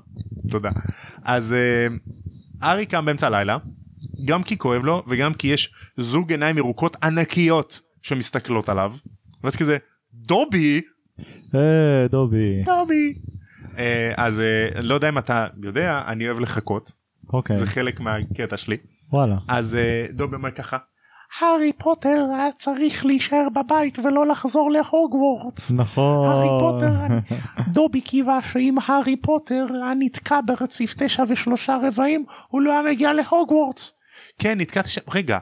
תודה. 0.50 0.70
אז 1.24 1.54
אה, 1.54 1.88
ארי 2.64 2.86
קם 2.86 3.06
באמצע 3.06 3.28
הלילה 3.28 3.58
גם 4.26 4.44
כי 4.44 4.58
כואב 4.58 4.84
לו 4.84 5.04
וגם 5.08 5.34
כי 5.34 5.48
יש 5.48 5.74
זוג 5.98 6.32
עיניים 6.32 6.58
ירוקות 6.58 6.98
ענקיות 7.04 7.82
שמסתכלות 8.02 8.70
עליו. 8.70 8.94
ואז 9.44 9.56
כזה 9.56 9.78
דובי 10.14 10.82
היי 11.54 12.08
דובי. 12.10 12.64
דובי. 12.66 13.14
אה, 13.78 14.14
אז 14.18 14.40
אה, 14.40 14.82
לא 14.82 14.94
יודע 14.94 15.10
אם 15.10 15.18
אתה 15.18 15.48
יודע 15.64 16.02
אני 16.08 16.28
אוהב 16.28 16.40
לחכות 16.40 16.92
אוקיי. 17.34 17.58
זה 17.58 17.66
חלק 17.66 18.00
מהקטע 18.00 18.58
שלי 18.58 18.78
וואלה. 19.14 19.38
אז 19.48 19.76
אה, 19.76 20.06
דובי 20.12 20.36
אומר 20.36 20.52
ככה. 20.52 20.78
הארי 21.42 21.74
פוטר 21.74 22.26
היה 22.36 22.52
צריך 22.52 23.06
להישאר 23.06 23.48
בבית 23.54 24.00
ולא 24.00 24.28
לחזור 24.28 24.72
להוגוורטס. 24.72 25.72
נכון. 25.72 26.28
הארי 26.28 26.48
פוטר, 26.60 26.94
דובי 27.68 28.02
קיווה 28.02 28.42
שאם 28.42 28.76
הארי 28.86 29.16
פוטר 29.16 29.66
היה 29.74 29.94
נתקע 30.00 30.40
ברציף 30.46 30.96
תשע 30.98 31.24
ושלושה 31.28 31.78
רבעים 31.82 32.26
הוא 32.48 32.62
לא 32.62 32.72
היה 32.72 32.82
מגיע 32.82 33.14
להוגוורטס. 33.14 33.92
כן 34.40 34.60
נתקעתי 34.60 34.90
שם 34.90 35.02
רגע. 35.14 35.38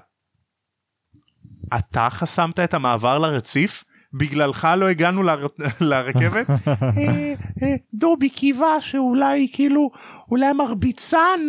אתה 1.77 2.07
חסמת 2.09 2.59
את 2.59 2.73
המעבר 2.73 3.19
לרציף? 3.19 3.83
בגללך 4.13 4.67
לא 4.77 4.89
הגענו 4.89 5.23
לר... 5.23 5.47
לרכבת? 5.81 6.49
אה, 6.49 7.33
אה, 7.63 7.75
דובי 7.93 8.29
קיווה 8.29 8.81
שאולי 8.81 9.47
כאילו 9.53 9.91
אולי 10.31 10.45
המרביצן 10.45 11.39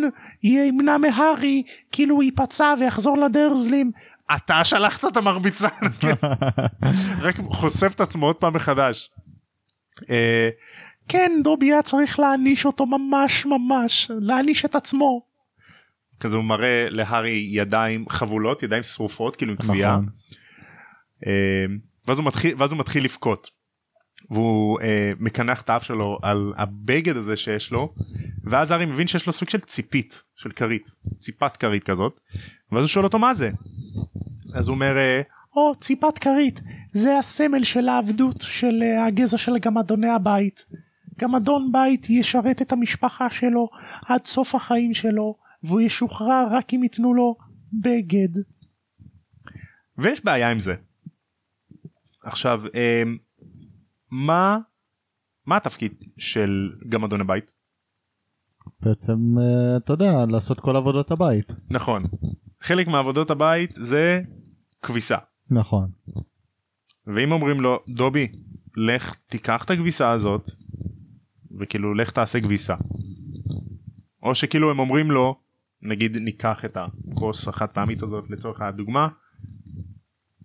ימנע 0.43 0.97
מהארי 0.97 1.63
כאילו 1.91 2.21
ייפצע 2.21 2.73
ויחזור 2.79 3.17
לדרזלים. 3.17 3.91
אתה 4.35 4.63
שלחת 4.63 5.05
את 5.05 5.17
המרביצן. 5.17 5.67
רק 7.21 7.35
חושף 7.49 7.91
את 7.95 8.01
עצמו 8.01 8.25
עוד 8.25 8.35
פעם 8.35 8.53
מחדש. 8.53 9.09
אה, 10.09 10.49
כן 11.07 11.31
דובי 11.43 11.71
היה 11.71 11.81
צריך 11.81 12.19
להעניש 12.19 12.65
אותו 12.65 12.85
ממש 12.85 13.45
ממש 13.45 14.11
להעניש 14.19 14.65
את 14.65 14.75
עצמו. 14.75 15.25
כזה 16.19 16.35
הוא 16.35 16.43
מראה 16.43 16.85
להארי 16.89 17.47
ידיים 17.51 18.05
חבולות 18.09 18.63
ידיים 18.63 18.83
שרופות 18.83 19.35
כאילו 19.35 19.51
עם 19.51 19.57
כוויה. 19.57 19.91
נכון. 19.91 20.09
אה, 21.27 21.65
ואז 22.07 22.17
הוא 22.17 22.27
מתחיל 22.27 22.55
ואז 22.57 22.71
הוא 22.71 22.79
מתחיל 22.79 23.03
לבכות. 23.03 23.62
והוא 24.29 24.81
אה, 24.81 25.11
מקנח 25.19 25.61
את 25.61 25.69
האף 25.69 25.83
שלו 25.83 26.19
על 26.21 26.53
הבגד 26.57 27.17
הזה 27.17 27.37
שיש 27.37 27.71
לו 27.71 27.93
ואז 28.43 28.71
הארי 28.71 28.85
מבין 28.85 29.07
שיש 29.07 29.27
לו 29.27 29.33
סוג 29.33 29.49
של 29.49 29.59
ציפית 29.59 30.23
של 30.35 30.51
כרית 30.51 30.89
ציפת 31.19 31.57
כרית 31.57 31.83
כזאת 31.83 32.19
ואז 32.71 32.83
הוא 32.83 32.89
שואל 32.89 33.05
אותו 33.05 33.19
מה 33.19 33.33
זה. 33.33 33.51
אז 34.53 34.67
הוא 34.67 34.75
אומר 34.75 34.97
אה, 34.97 35.21
או 35.55 35.75
ציפת 35.75 36.17
כרית 36.17 36.61
זה 36.91 37.17
הסמל 37.17 37.63
של 37.63 37.89
העבדות 37.89 38.41
של 38.41 38.83
אה, 38.83 39.05
הגזע 39.05 39.37
של 39.37 39.57
גמדוני 39.59 40.09
הבית. 40.09 40.65
גמדון 41.19 41.71
בית 41.71 42.09
ישרת 42.09 42.61
את 42.61 42.71
המשפחה 42.71 43.29
שלו 43.29 43.69
עד 44.05 44.25
סוף 44.25 44.55
החיים 44.55 44.93
שלו 44.93 45.35
והוא 45.63 45.81
ישוחרר 45.81 46.47
רק 46.51 46.73
אם 46.73 46.83
ייתנו 46.83 47.13
לו 47.13 47.35
בגד. 47.73 48.41
ויש 49.97 50.25
בעיה 50.25 50.51
עם 50.51 50.59
זה. 50.59 50.75
עכשיו 52.23 52.61
אה, 52.75 53.03
מה 54.13 54.57
מה 55.45 55.57
התפקיד 55.57 56.03
של 56.17 56.71
גמדון 56.89 57.21
הבית? 57.21 57.51
בעצם 58.81 59.37
אה, 59.39 59.77
אתה 59.77 59.93
יודע 59.93 60.25
לעשות 60.25 60.59
כל 60.59 60.75
עבודות 60.75 61.11
הבית. 61.11 61.51
נכון. 61.69 62.03
חלק 62.61 62.87
מעבודות 62.87 63.31
הבית 63.31 63.71
זה 63.73 64.21
כביסה. 64.81 65.17
נכון. 65.49 65.89
ואם 67.07 67.31
אומרים 67.31 67.61
לו 67.61 67.79
דובי 67.87 68.27
לך 68.77 69.15
תיקח 69.27 69.63
את 69.63 69.71
הכביסה 69.71 70.11
הזאת 70.11 70.49
וכאילו 71.59 71.93
לך 71.93 72.11
תעשה 72.11 72.41
כביסה. 72.41 72.75
או 74.23 74.35
שכאילו 74.35 74.71
הם 74.71 74.79
אומרים 74.79 75.11
לו 75.11 75.39
נגיד 75.81 76.17
ניקח 76.17 76.65
את 76.65 76.77
הכוס 76.77 77.47
החד 77.47 77.67
פעמית 77.67 78.03
הזאת 78.03 78.29
לצורך 78.29 78.61
הדוגמה 78.61 79.07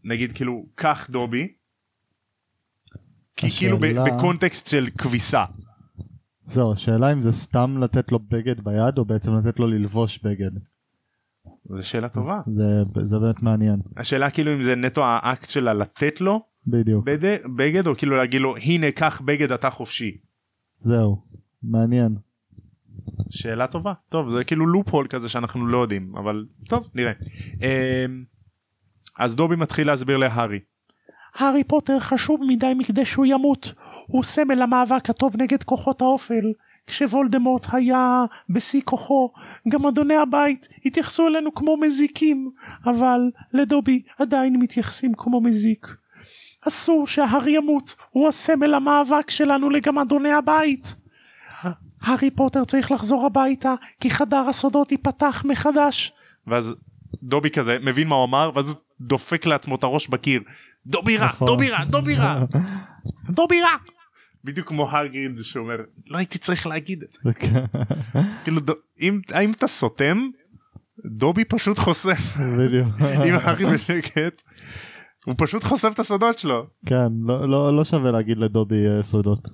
נגיד 0.04 0.32
כאילו 0.32 0.66
קח 0.74 1.06
דובי. 1.10 1.57
כי 3.38 3.50
כאילו 3.50 3.76
השאלה- 3.76 4.04
בקונטקסט 4.04 4.66
של 4.66 4.88
כביסה. 4.98 5.44
זהו 6.44 6.72
השאלה 6.72 7.12
אם 7.12 7.20
זה 7.20 7.32
סתם 7.32 7.78
לתת 7.80 8.12
לו 8.12 8.18
בגד 8.18 8.60
ביד 8.60 8.98
או 8.98 9.04
בעצם 9.04 9.36
לתת 9.36 9.60
לו 9.60 9.66
ללבוש 9.66 10.18
בגד. 10.18 10.50
זו 11.76 11.88
שאלה 11.88 12.08
טובה. 12.08 12.40
זה 12.46 12.64
זה 13.02 13.18
באמת 13.18 13.42
מעניין. 13.42 13.80
השאלה 13.96 14.30
כאילו 14.30 14.52
אם 14.54 14.62
זה 14.62 14.74
נטו 14.74 15.04
האקט 15.04 15.48
שלה 15.48 15.74
לתת 15.74 16.20
לו 16.20 16.42
בדיוק. 16.66 17.04
בד- 17.04 17.38
בגד 17.56 17.86
או 17.86 17.96
כאילו 17.96 18.16
להגיד 18.16 18.40
לו 18.40 18.56
הנה 18.56 18.90
קח 18.90 19.20
בגד 19.24 19.52
אתה 19.52 19.70
חופשי. 19.70 20.16
זהו. 20.78 21.22
מעניין. 21.62 22.16
שאלה 23.30 23.66
טובה 23.66 23.92
טוב 24.08 24.28
זה 24.28 24.44
כאילו 24.44 24.66
לופ 24.66 24.88
הול 24.88 25.06
כזה 25.10 25.28
שאנחנו 25.28 25.66
לא 25.66 25.78
יודעים 25.78 26.16
אבל 26.16 26.46
טוב 26.68 26.88
נראה. 26.94 27.12
אמ, 27.62 28.24
אז 29.18 29.36
דובי 29.36 29.56
מתחיל 29.56 29.86
להסביר 29.86 30.16
להארי. 30.16 30.58
הארי 31.38 31.64
פוטר 31.64 31.98
חשוב 31.98 32.40
מדי 32.46 32.72
מכדי 32.76 33.06
שהוא 33.06 33.26
ימות 33.26 33.72
הוא 34.06 34.22
סמל 34.22 34.62
המאבק 34.62 35.10
הטוב 35.10 35.42
נגד 35.42 35.62
כוחות 35.62 36.02
האופל 36.02 36.52
כשוולדמורט 36.86 37.66
היה 37.72 38.24
בשיא 38.50 38.80
כוחו 38.84 39.30
גם 39.68 39.86
אדוני 39.86 40.14
הבית 40.14 40.68
התייחסו 40.84 41.26
אלינו 41.26 41.54
כמו 41.54 41.76
מזיקים 41.76 42.50
אבל 42.86 43.20
לדובי 43.52 44.02
עדיין 44.18 44.56
מתייחסים 44.56 45.12
כמו 45.14 45.40
מזיק. 45.40 45.86
אסור 46.68 47.06
שהארי 47.06 47.56
ימות 47.56 47.94
הוא 48.10 48.28
הסמל 48.28 48.74
המאבק 48.74 49.30
שלנו 49.30 49.70
לגמדוני 49.70 50.02
אדוני 50.02 50.32
הבית. 50.32 50.96
הארי 52.02 52.30
פוטר 52.30 52.64
צריך 52.64 52.90
לחזור 52.90 53.26
הביתה 53.26 53.74
כי 54.00 54.10
חדר 54.10 54.48
הסודות 54.48 54.92
ייפתח 54.92 55.44
מחדש. 55.44 56.12
ואז 56.46 56.74
דובי 57.22 57.50
כזה 57.50 57.78
מבין 57.82 58.08
מה 58.08 58.14
הוא 58.14 58.24
אמר 58.24 58.50
ואז 58.54 58.68
הוא 58.68 58.76
דופק 59.00 59.46
לעצמו 59.46 59.74
את 59.74 59.84
הראש 59.84 60.08
בקיר. 60.08 60.42
דובי 60.86 61.16
רע, 61.16 61.26
נכון. 61.26 61.46
דובי 61.46 61.70
רע, 61.70 61.84
דובי 61.84 62.14
רע, 62.14 62.44
דובי 63.30 63.60
רע. 63.62 63.76
בדיוק 64.44 64.68
כמו 64.68 64.90
הגריד 64.90 65.38
שאומר 65.42 65.76
לא 66.08 66.18
הייתי 66.18 66.38
צריך 66.38 66.66
להגיד 66.66 67.02
את 67.02 67.12
זה. 67.12 67.32
כן, 67.34 67.64
כאילו 68.44 68.60
אם 69.00 69.20
האם 69.32 69.50
אתה 69.50 69.66
סותם 69.66 70.18
דובי 71.06 71.44
פשוט 71.44 71.78
חושף 71.78 72.36
בדיוק. 72.58 72.88
אם 73.00 73.34
הארי 73.34 73.66
בשקט 73.66 74.42
הוא 75.26 75.34
פשוט 75.38 75.64
חושף 75.64 75.90
את 75.94 75.98
הסודות 75.98 76.38
שלו. 76.38 76.66
כן, 76.86 77.08
לא- 77.26 77.48
לא 77.48 77.76
לא 77.76 77.84
שווה 77.84 78.10
להגיד 78.10 78.38
לדובי 78.38 78.86
אה, 78.88 79.02
סודות, 79.02 79.48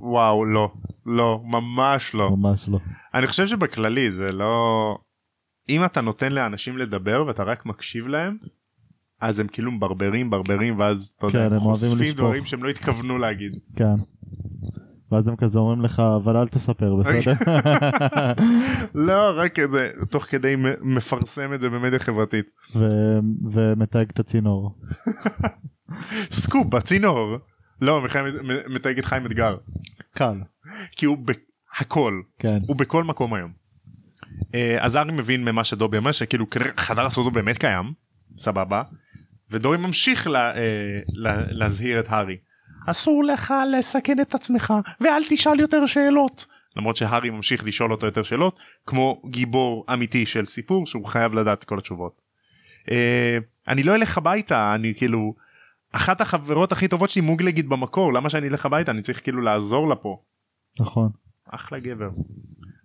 וואו 0.00 0.44
לא 0.44 0.72
לא 1.06 1.40
ממש 1.44 2.14
לא. 2.14 2.30
ממש 2.30 2.68
לא. 2.68 2.78
אני 3.14 3.26
חושב 3.26 3.46
שבכללי 3.46 4.10
זה 4.10 4.32
לא 4.32 4.98
אם 5.68 5.84
אתה 5.84 6.00
נותן 6.00 6.32
לאנשים 6.32 6.78
לדבר 6.78 7.24
ואתה 7.26 7.42
רק 7.42 7.66
מקשיב 7.66 8.06
להם 8.06 8.36
אז 9.20 9.40
הם 9.40 9.46
כאילו 9.46 9.72
מברברים 9.72 10.30
ברברים 10.30 10.78
ואז 10.78 11.14
אתה 11.18 11.26
יודע 11.26 11.38
כן, 11.38 11.46
הם 11.46 11.52
הם 11.52 11.60
חושפים. 11.60 12.12
דברים 12.14 12.44
שהם 12.44 12.64
לא 12.64 12.68
התכוונו 12.68 13.18
להגיד. 13.18 13.52
כן. 13.76 13.94
ואז 15.12 15.28
הם 15.28 15.36
כזה 15.36 15.58
אומרים 15.58 15.80
לך 15.80 16.00
אבל 16.16 16.36
אל 16.36 16.48
תספר 16.48 16.96
בסדר? 16.96 17.32
לא 19.08 19.32
רק 19.36 19.58
את 19.58 19.70
זה 19.70 19.90
תוך 20.10 20.24
כדי 20.24 20.54
מפרסם 20.82 21.52
את 21.52 21.60
זה 21.60 21.70
במדיה 21.70 21.98
חברתית. 21.98 22.50
ו- 22.76 23.18
ומתייג 23.52 24.08
את 24.10 24.20
הצינור. 24.20 24.78
סקופ 26.30 26.66
בצינור. 26.66 27.36
לא 27.80 28.02
מתייג 28.68 28.98
את 28.98 29.04
חיים 29.04 29.26
אתגר 29.26 29.56
קל. 30.14 30.34
כי 30.96 31.06
הוא 31.06 31.18
בהכל 31.18 32.20
כן. 32.38 32.58
הוא 32.66 32.76
בכל 32.76 33.04
מקום 33.04 33.34
היום. 33.34 33.59
אה, 34.54 34.76
אז 34.80 34.96
ארי 34.96 35.12
מבין 35.12 35.44
ממה 35.44 35.64
שדובי 35.64 35.96
אומר 35.96 36.12
שכאילו 36.12 36.46
חדר 36.76 37.06
הסודות 37.06 37.32
באמת 37.32 37.58
קיים 37.58 37.92
סבבה 38.36 38.82
ודורי 39.50 39.76
ממשיך 39.76 40.26
לה, 40.26 40.56
אה, 40.56 41.00
לה, 41.08 41.42
להזהיר 41.50 42.00
את 42.00 42.08
הארי. 42.08 42.36
אסור 42.86 43.24
לך 43.24 43.54
לסכן 43.78 44.20
את 44.20 44.34
עצמך 44.34 44.74
ואל 45.00 45.22
תשאל 45.28 45.60
יותר 45.60 45.86
שאלות. 45.86 46.46
למרות 46.76 46.96
שהארי 46.96 47.30
ממשיך 47.30 47.64
לשאול 47.64 47.92
אותו 47.92 48.06
יותר 48.06 48.22
שאלות 48.22 48.56
כמו 48.86 49.22
גיבור 49.30 49.84
אמיתי 49.92 50.26
של 50.26 50.44
סיפור 50.44 50.86
שהוא 50.86 51.06
חייב 51.06 51.34
לדעת 51.34 51.64
כל 51.64 51.78
התשובות. 51.78 52.20
אה, 52.90 53.38
אני 53.68 53.82
לא 53.82 53.94
אלך 53.94 54.18
הביתה 54.18 54.74
אני 54.74 54.94
כאילו 54.96 55.34
אחת 55.92 56.20
החברות 56.20 56.72
הכי 56.72 56.88
טובות 56.88 57.10
שלי 57.10 57.22
מוגלגית 57.22 57.66
במקור 57.66 58.12
למה 58.12 58.30
שאני 58.30 58.48
אלך 58.48 58.66
הביתה 58.66 58.90
אני 58.90 59.02
צריך 59.02 59.22
כאילו 59.22 59.40
לעזור 59.40 59.88
לה 59.88 59.96
פה. 59.96 60.22
נכון. 60.80 61.10
אחלה 61.50 61.78
גבר. 61.78 62.10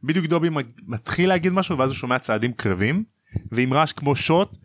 בדיוק 0.05 0.25
דובי 0.25 0.49
מתחיל 0.87 1.29
להגיד 1.29 1.53
משהו 1.53 1.77
ואז 1.77 1.89
הוא 1.89 1.95
שומע 1.95 2.19
צעדים 2.19 2.53
קרבים 2.53 3.03
ועם 3.51 3.73
רעש 3.73 3.91
כמו 3.91 4.15
שוט 4.15 4.57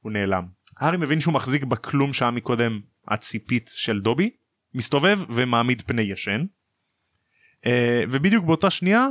הוא 0.00 0.12
נעלם. 0.12 0.44
הארי 0.78 0.96
מבין 0.96 1.20
שהוא 1.20 1.34
מחזיק 1.34 1.64
בכלום 1.64 2.12
שהיה 2.12 2.30
מקודם 2.30 2.80
הציפית 3.08 3.70
של 3.74 4.00
דובי 4.00 4.30
מסתובב 4.74 5.18
ומעמיד 5.28 5.82
פני 5.86 6.02
ישן. 6.02 6.44
אה, 7.66 8.02
ובדיוק 8.10 8.44
באותה 8.44 8.70
שנייה 8.70 9.06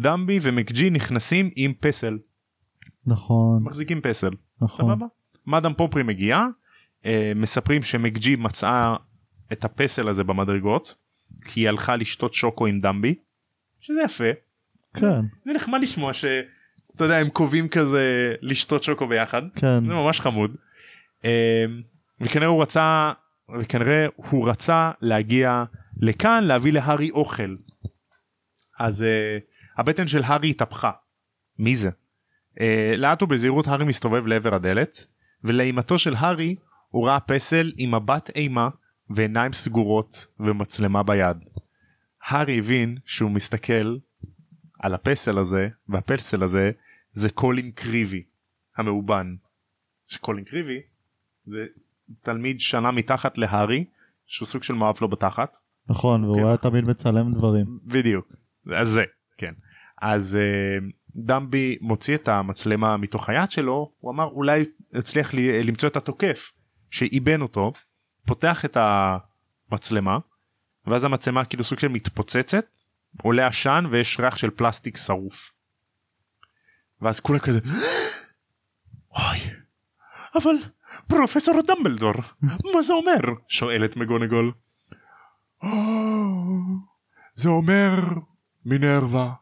דמבי 0.00 0.38
ומקג'י 0.42 0.90
נכנסים 0.90 1.50
עם 1.56 1.72
פסל 1.80 2.18
נכון. 3.06 3.62
מחזיקים 3.62 4.00
פסל 4.00 4.30
נכון. 4.60 4.86
סבבה. 4.86 5.06
מאדם 5.46 5.74
פופרי 5.74 6.02
מגיעה 6.02 6.46
אה, 7.06 7.32
מספרים 7.36 7.82
שמקג'י 7.82 8.36
מצאה 8.36 8.96
את 9.52 9.64
הפסל 9.64 10.08
הזה 10.08 10.24
במדרגות 10.24 10.94
כי 11.44 11.60
היא 11.60 11.68
הלכה 11.68 11.96
לשתות 11.96 12.34
שוקו 12.34 12.66
עם 12.66 12.78
דמבי 12.78 13.14
שזה 13.86 14.00
יפה 14.04 14.30
כן. 14.94 15.20
זה 15.44 15.52
נחמד 15.54 15.82
לשמוע 15.82 16.12
שאתה 16.12 17.04
יודע 17.04 17.16
הם 17.16 17.28
קובעים 17.28 17.68
כזה 17.68 18.34
לשתות 18.42 18.82
שוקו 18.82 19.06
ביחד 19.06 19.42
כן. 19.56 19.86
זה 19.86 19.92
ממש 19.92 20.20
חמוד. 20.20 20.56
אה, 21.24 21.64
וכנראה 22.20 22.48
הוא 22.48 22.62
רצה 22.62 23.12
וכנראה 23.60 24.06
הוא 24.16 24.48
רצה 24.48 24.90
להגיע 25.00 25.64
לכאן 25.96 26.44
להביא 26.44 26.72
להארי 26.72 27.10
אוכל. 27.10 27.56
אז 28.78 29.02
אה, 29.02 29.38
הבטן 29.78 30.06
של 30.06 30.22
הארי 30.24 30.50
התהפכה. 30.50 30.90
מי 31.58 31.76
זה? 31.76 31.90
אה, 32.60 32.94
לאט 32.96 33.22
ובזהירות 33.22 33.66
הארי 33.66 33.84
מסתובב 33.84 34.26
לעבר 34.26 34.54
הדלת 34.54 35.06
ולאימתו 35.44 35.98
של 35.98 36.14
הארי 36.18 36.56
הוא 36.88 37.08
ראה 37.08 37.20
פסל 37.20 37.72
עם 37.76 37.94
מבט 37.94 38.30
אימה 38.34 38.68
ועיניים 39.10 39.52
סגורות 39.52 40.26
ומצלמה 40.40 41.02
ביד. 41.02 41.36
הארי 42.26 42.58
הבין 42.58 42.98
שהוא 43.04 43.30
מסתכל 43.30 43.96
על 44.78 44.94
הפסל 44.94 45.38
הזה 45.38 45.68
והפסל 45.88 46.42
הזה 46.42 46.70
זה 47.12 47.30
קולין 47.30 47.70
קריבי 47.70 48.22
המאובן. 48.76 49.34
שקולין 50.06 50.44
קריבי 50.44 50.80
זה 51.44 51.66
תלמיד 52.20 52.60
שנה 52.60 52.90
מתחת 52.90 53.38
להארי 53.38 53.84
שהוא 54.26 54.46
סוג 54.46 54.62
של 54.62 54.74
מאוהב 54.74 54.96
לו 55.00 55.08
בתחת. 55.08 55.56
נכון 55.88 56.24
והוא 56.24 56.36
כן. 56.36 56.44
היה 56.44 56.56
תמיד 56.56 56.84
מצלם 56.84 57.34
דברים. 57.34 57.78
בדיוק 57.84 58.32
אז 58.80 58.88
זה 58.88 59.04
כן 59.38 59.54
אז 60.02 60.38
uh, 60.38 60.84
דמבי 61.16 61.78
מוציא 61.80 62.14
את 62.14 62.28
המצלמה 62.28 62.96
מתוך 62.96 63.28
היד 63.28 63.50
שלו 63.50 63.92
הוא 63.98 64.10
אמר 64.10 64.24
אולי 64.24 64.64
הצליח 64.94 65.34
לי, 65.34 65.62
למצוא 65.62 65.88
את 65.88 65.96
התוקף 65.96 66.52
שאיבן 66.90 67.40
אותו 67.40 67.72
פותח 68.26 68.64
את 68.64 68.76
המצלמה 68.80 70.18
ואז 70.86 71.04
המצלמה 71.04 71.44
כאילו 71.44 71.64
סוג 71.64 71.78
של 71.78 71.88
מתפוצצת 71.88 72.66
עולה 73.22 73.46
עשן 73.46 73.84
ויש 73.90 74.20
ריח 74.20 74.36
של 74.36 74.50
פלסטיק 74.50 74.96
שרוף. 74.96 75.52
ואז 77.02 77.20
כולם 77.20 77.38
כזה 77.38 77.60
אוי 79.10 79.38
אבל 80.34 80.54
פרופסור 81.06 81.54
דמבלדור 81.62 82.14
מה 82.42 82.82
זה 82.82 82.92
אומר 82.92 83.18
שואלת 83.48 83.96
מגונגול. 83.96 84.52
"או, 85.62 85.68
זה 87.34 87.48
אומר 87.48 87.94
מינרווה 88.64 89.32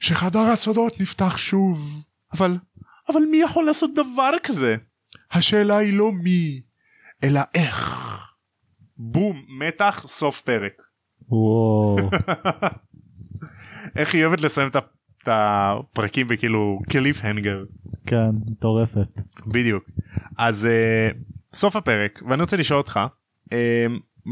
שחדר 0.00 0.40
הסודות 0.40 1.00
נפתח 1.00 1.36
שוב 1.36 2.02
אבל 2.32 2.58
אבל 3.08 3.20
מי 3.30 3.36
יכול 3.36 3.66
לעשות 3.66 3.90
דבר 3.94 4.30
כזה 4.42 4.76
השאלה 5.30 5.76
היא 5.76 5.92
לא 5.92 6.12
מי 6.12 6.62
אלא 7.24 7.40
איך 7.54 8.04
בום 8.96 9.44
מתח 9.48 10.04
סוף 10.08 10.40
פרק 10.40 10.82
וואו. 11.28 11.96
איך 13.96 14.14
היא 14.14 14.24
אוהבת 14.24 14.40
לסיים 14.40 14.68
את 14.68 14.76
הפרקים 15.26 16.28
בכאילו 16.28 16.78
קליף 16.90 17.24
הנגר 17.24 17.64
כן 18.06 18.30
מטורפת. 18.46 19.14
בדיוק 19.52 19.84
אז 20.38 20.68
uh, 20.68 21.16
סוף 21.56 21.76
הפרק 21.76 22.22
ואני 22.28 22.42
רוצה 22.42 22.56
לשאול 22.56 22.78
אותך 22.78 23.00
uh, 23.44 23.48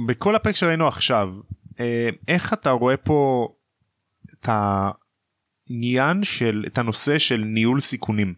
בכל 0.06 0.36
הפרק 0.36 0.56
שראינו 0.56 0.88
עכשיו 0.88 1.34
uh, 1.70 1.74
איך 2.28 2.52
אתה 2.52 2.70
רואה 2.70 2.96
פה 2.96 3.48
את 4.34 4.48
העניין 4.48 6.24
של 6.24 6.64
את 6.66 6.78
הנושא 6.78 7.18
של 7.18 7.42
ניהול 7.46 7.80
סיכונים 7.80 8.34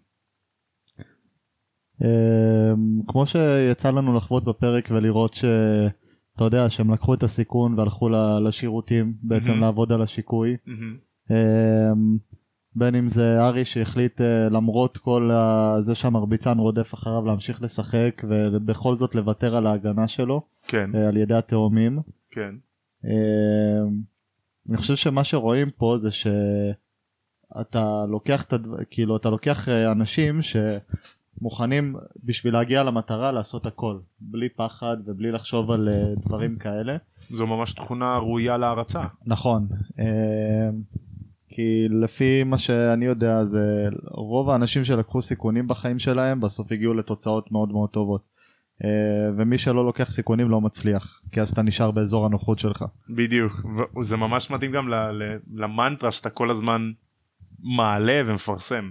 אמ, 2.03 3.01
כמו 3.09 3.27
שיצא 3.27 3.91
לנו 3.91 4.17
לחוות 4.17 4.45
בפרק 4.45 4.89
ולראות 4.91 5.37
שאתה 6.35 6.45
יודע 6.45 6.71
שהם 6.71 6.91
לקחו 6.93 7.15
את 7.15 7.23
הסיכון 7.23 7.79
והלכו 7.79 8.09
לשירותים 8.45 9.15
בעצם 9.23 9.51
מהמם. 9.51 9.63
לעבוד 9.63 9.93
על 9.93 10.03
השיקוי. 10.03 10.57
אמ, 11.31 12.19
בין 12.77 12.95
אם 12.95 13.09
זה 13.09 13.41
ארי 13.41 13.65
שהחליט 13.65 14.21
אה, 14.21 14.49
למרות 14.49 14.99
כל 14.99 15.31
זה 15.81 15.95
שהמרביצן 15.95 16.59
רודף 16.59 16.95
אחריו 16.95 17.27
להמשיך 17.27 17.63
לשחק 17.63 18.23
ובכל 18.29 18.95
זאת 18.95 19.15
לוותר 19.15 19.57
על 19.57 19.67
ההגנה 19.67 20.09
שלו 20.09 20.43
כן 20.69 20.91
אה, 20.95 21.09
על 21.09 21.17
ידי 21.17 21.35
התאומים. 21.35 21.99
כן 22.31 22.55
אמ, 23.05 24.01
אני 24.69 24.77
חושב 24.77 24.97
שמה 24.97 25.25
שרואים 25.25 25.71
פה 25.71 25.97
זה 25.99 26.11
שאתה 26.11 28.05
לוקח 28.09 28.47
כאילו 28.91 29.17
אתה 29.17 29.31
לוקח 29.31 29.69
אה, 29.69 29.93
אנשים 29.93 30.41
שמוכנים 31.39 31.97
בשביל 32.25 32.55
להגיע 32.55 32.83
למטרה 32.83 33.33
לעשות 33.33 33.67
הכל 33.67 33.99
בלי 34.21 34.49
פחד 34.49 34.97
ובלי 35.07 35.33
לחשוב 35.33 35.71
על 35.71 35.89
אה, 35.89 36.15
דברים 36.27 36.57
כאלה. 36.57 36.97
זו 37.31 37.47
ממש 37.47 37.73
תכונה 37.73 38.19
ראויה 38.19 38.57
להערצה 38.57 39.03
נכון. 39.27 39.69
אמ, 39.99 40.05
כי 41.49 41.87
לפי 41.91 42.45
מה 42.45 42.59
שאני 42.59 43.05
יודע 43.05 43.45
זה 43.45 43.89
רוב 44.11 44.51
האנשים 44.51 44.85
שלקחו 44.85 45.23
סיכונים 45.23 45.69
בחיים 45.69 45.99
שלהם 45.99 46.41
בסוף 46.41 46.73
הגיעו 46.73 46.95
לתוצאות 46.95 47.53
מאוד 47.53 47.73
מאוד 47.73 47.91
טובות. 47.91 48.35
אה, 48.85 49.31
ומי 49.37 49.59
שלא 49.59 49.85
לוקח 49.87 50.11
סיכונים 50.11 50.51
לא 50.51 50.61
מצליח 50.61 51.21
כי 51.33 51.41
אז 51.41 51.51
אתה 51.51 51.63
נשאר 51.63 51.91
באזור 51.91 52.27
הנוחות 52.27 52.59
שלך. 52.59 52.85
בדיוק 53.11 53.53
זה 54.03 54.17
ממש 54.17 54.51
מתאים 54.51 54.73
גם 54.73 54.89
למנטרה 55.55 56.13
שאתה 56.13 56.31
כל 56.31 56.51
הזמן 56.51 56.91
מעלה 57.77 58.23
ומפרסם. 58.27 58.91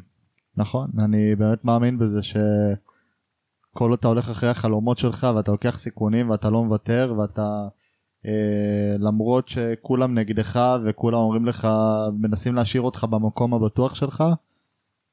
נכון 0.58 0.89
אני 0.99 1.36
באמת 1.36 1.66
מאמין 1.66 1.97
בזה 1.97 2.24
שכל 2.24 3.89
עוד 3.89 3.99
אתה 3.99 4.08
הולך 4.08 4.30
אחרי 4.30 4.49
החלומות 4.49 4.97
שלך 4.97 5.28
ואתה 5.36 5.51
לוקח 5.51 5.78
סיכונים 5.78 6.30
ואתה 6.30 6.49
לא 6.49 6.64
מוותר 6.64 7.16
ואתה 7.18 7.68
אה, 8.26 8.95
למרות 8.99 9.49
שכולם 9.49 10.20
נגדך 10.20 10.60
וכולם 10.86 11.18
אומרים 11.18 11.45
לך 11.45 11.68
מנסים 12.20 12.56
להשאיר 12.56 12.82
אותך 12.82 13.04
במקום 13.04 13.54
הבטוח 13.54 13.95
שלך 13.95 14.24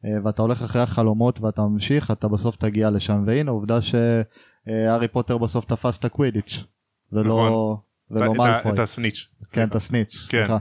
אה, 0.04 0.10
ואתה 0.24 0.42
הולך 0.42 0.62
אחרי 0.62 0.82
החלומות 0.82 1.40
ואתה 1.40 1.62
ממשיך 1.62 2.10
אתה 2.10 2.28
בסוף 2.28 2.56
תגיע 2.56 2.90
לשם 2.90 3.22
והנה 3.26 3.50
עובדה 3.50 3.78
שהארי 3.80 5.08
פוטר 5.08 5.38
בסוף 5.38 5.64
תפס 5.64 5.98
את 5.98 6.04
הקווידיץ' 6.04 6.64
ולא, 7.12 7.22
נכון. 7.22 7.76
ולא 8.10 8.34
מאלפוי. 8.34 8.72
את 8.72 8.78
הסניץ'. 8.78 9.28
כן 9.52 9.68
את 9.68 9.74
הסניץ'. 9.74 10.26
כן. 10.28 10.38
סליחה. 10.38 10.58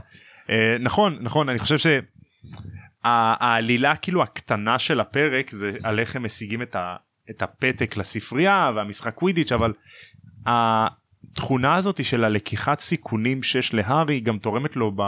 אה, 0.50 0.78
נכון 0.80 1.18
נכון 1.20 1.48
אני 1.48 1.58
חושב 1.58 1.78
שהעלילה 3.04 3.96
כאילו 3.96 4.22
הקטנה 4.22 4.78
של 4.78 5.00
הפרק 5.00 5.50
זה 5.50 5.72
על 5.82 5.98
איך 5.98 6.16
הם 6.16 6.24
משיגים 6.24 6.62
את, 6.62 6.76
ה, 6.76 6.96
את 7.30 7.42
הפתק 7.42 7.96
לספרייה 7.96 8.70
והמשחק 8.76 9.14
קווידיץ' 9.14 9.52
אבל 9.52 9.72
התכונה 10.46 11.74
הזאת 11.74 12.04
של 12.04 12.24
הלקיחת 12.24 12.80
סיכונים 12.80 13.42
שיש 13.42 13.74
להארי 13.74 14.20
גם 14.20 14.38
תורמת 14.38 14.76
לו 14.76 14.92
ב, 14.96 15.02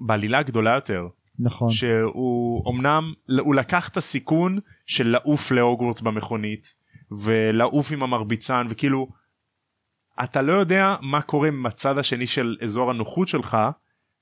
בעלילה 0.00 0.38
הגדולה 0.38 0.74
יותר 0.74 1.08
נכון. 1.38 1.70
שהוא 1.70 2.74
אמנם 2.74 3.12
הוא 3.40 3.54
לקח 3.54 3.88
את 3.88 3.96
הסיכון 3.96 4.58
של 4.86 5.08
לעוף 5.08 5.50
להוגוורטס 5.50 6.00
במכונית 6.00 6.74
ולעוף 7.24 7.92
עם 7.92 8.02
המרביצן 8.02 8.66
וכאילו 8.68 9.08
אתה 10.24 10.42
לא 10.42 10.52
יודע 10.52 10.96
מה 11.02 11.22
קורה 11.22 11.50
מהצד 11.50 11.98
השני 11.98 12.26
של 12.26 12.56
אזור 12.62 12.90
הנוחות 12.90 13.28
שלך 13.28 13.56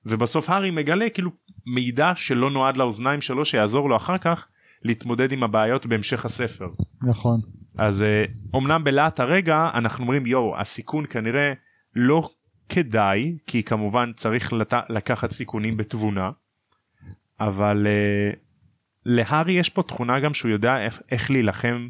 ובסוף 0.07 0.51
הארי 0.51 0.71
מגלה 0.71 1.11
כאילו 1.11 1.31
מידע 1.67 2.13
שלא 2.15 2.51
נועד 2.51 2.77
לאוזניים 2.77 3.21
שלו 3.21 3.45
שיעזור 3.45 3.89
לו 3.89 3.97
אחר 3.97 4.19
כך 4.19 4.49
להתמודד 4.83 5.33
עם 5.33 5.43
הבעיות 5.43 5.87
בהמשך 5.87 6.25
הספר. 6.25 6.69
נכון. 7.03 7.41
אז 7.79 8.05
uh, 8.05 8.57
אמנם 8.57 8.85
בלהט 8.85 9.21
הרגע 9.21 9.71
אנחנו 9.75 10.03
אומרים 10.03 10.27
יואו 10.27 10.61
הסיכון 10.61 11.05
כנראה 11.11 11.53
לא 11.97 12.29
כדאי 12.69 13.39
כי 13.47 13.63
כמובן 13.63 14.13
צריך 14.17 14.53
לת... 14.53 14.75
לקחת 14.89 15.31
סיכונים 15.31 15.77
בתבונה 15.77 16.31
אבל 17.41 17.87
uh, 17.87 18.37
להארי 19.05 19.53
יש 19.53 19.71
פה 19.71 19.83
תכונה 19.83 20.21
גם 20.21 20.35
שהוא 20.35 20.51
יודע 20.51 20.79
איך, 20.85 21.01
איך 21.11 21.31
להילחם 21.31 21.89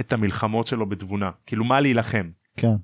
את 0.00 0.12
המלחמות 0.12 0.66
שלו 0.66 0.88
בתבונה 0.88 1.30
כאילו 1.46 1.64
מה 1.64 1.80
להילחם 1.80 2.30
כן. 2.56 2.74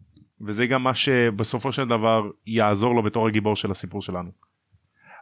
וזה 0.40 0.66
גם 0.66 0.82
מה 0.82 0.94
שבסופו 0.94 1.72
של 1.72 1.88
דבר 1.88 2.22
יעזור 2.46 2.94
לו 2.94 3.02
בתור 3.02 3.28
הגיבור 3.28 3.56
של 3.56 3.70
הסיפור 3.70 4.02
שלנו. 4.02 4.49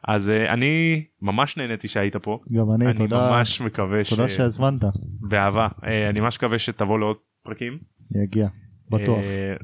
אז 0.05 0.29
uh, 0.29 0.53
אני 0.53 1.05
ממש 1.23 1.57
נהניתי 1.57 1.89
שהיית 1.89 2.17
פה 2.17 2.39
גם 2.53 2.71
אני, 2.75 2.87
אני 2.87 2.99
תודה, 2.99 3.31
ממש 3.31 3.61
מקווה 3.61 4.05
תודה 4.05 4.29
שהזמנת. 4.29 4.85
באהבה 5.21 5.69
uh, 5.77 5.87
אני 6.11 6.21
ממש 6.21 6.37
מקווה 6.37 6.59
שתבוא 6.59 6.99
לעוד 6.99 7.17
פרקים. 7.43 7.79
אני 8.15 8.25
אגיע. 8.25 8.49
בטוח. 8.91 9.19
אה, 9.19 9.55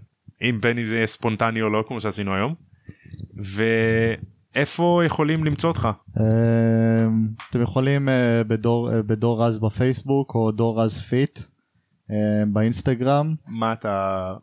אם 0.42 0.58
בין 0.60 0.78
אם 0.78 0.86
זה 0.86 0.96
יהיה 0.96 1.06
ספונטני 1.06 1.62
או 1.62 1.68
לא 1.68 1.84
כמו 1.88 2.00
שעשינו 2.00 2.34
היום. 2.34 2.54
ואיפה 4.54 5.02
יכולים 5.06 5.44
למצוא 5.44 5.70
אותך? 5.70 5.88
אמ, 6.20 7.28
אתם 7.50 7.62
יכולים 7.62 8.08
בדור, 8.48 8.90
בדור 9.02 9.44
רז 9.44 9.58
בפייסבוק 9.58 10.34
או 10.34 10.50
דור 10.50 10.82
רז 10.82 11.02
fit 11.02 11.40
באינסטגרם. 12.52 13.34
מה 13.46 13.72
אתה 13.72 14.34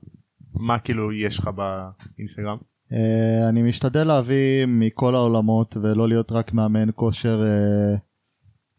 מה 0.53 0.79
כאילו 0.79 1.13
יש 1.13 1.39
לך 1.39 1.49
באינסטגרם? 1.55 2.57
אה, 2.93 3.49
אני 3.49 3.63
משתדל 3.63 4.03
להביא 4.03 4.65
מכל 4.67 5.15
העולמות 5.15 5.77
ולא 5.81 6.07
להיות 6.07 6.31
רק 6.31 6.53
מאמן 6.53 6.89
כושר 6.95 7.43
אה, 7.43 7.95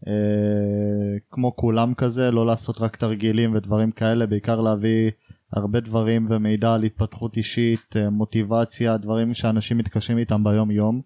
אה, 0.07 1.19
כמו 1.31 1.57
כולם 1.57 1.95
כזה, 1.95 2.31
לא 2.31 2.47
לעשות 2.47 2.81
רק 2.81 2.97
תרגילים 2.97 3.55
ודברים 3.55 3.91
כאלה, 3.91 4.27
בעיקר 4.27 4.61
להביא 4.61 5.11
הרבה 5.53 5.81
דברים 5.81 6.27
ומידע 6.31 6.75
על 6.75 6.83
התפתחות 6.83 7.37
אישית, 7.37 7.97
אה, 7.97 8.11
מוטיבציה, 8.11 8.97
דברים 8.97 9.35
שאנשים 9.35 9.79
מתקשים 9.79 10.19
איתם 10.19 10.45
ביום 10.45 10.71
יום. 10.71 11.01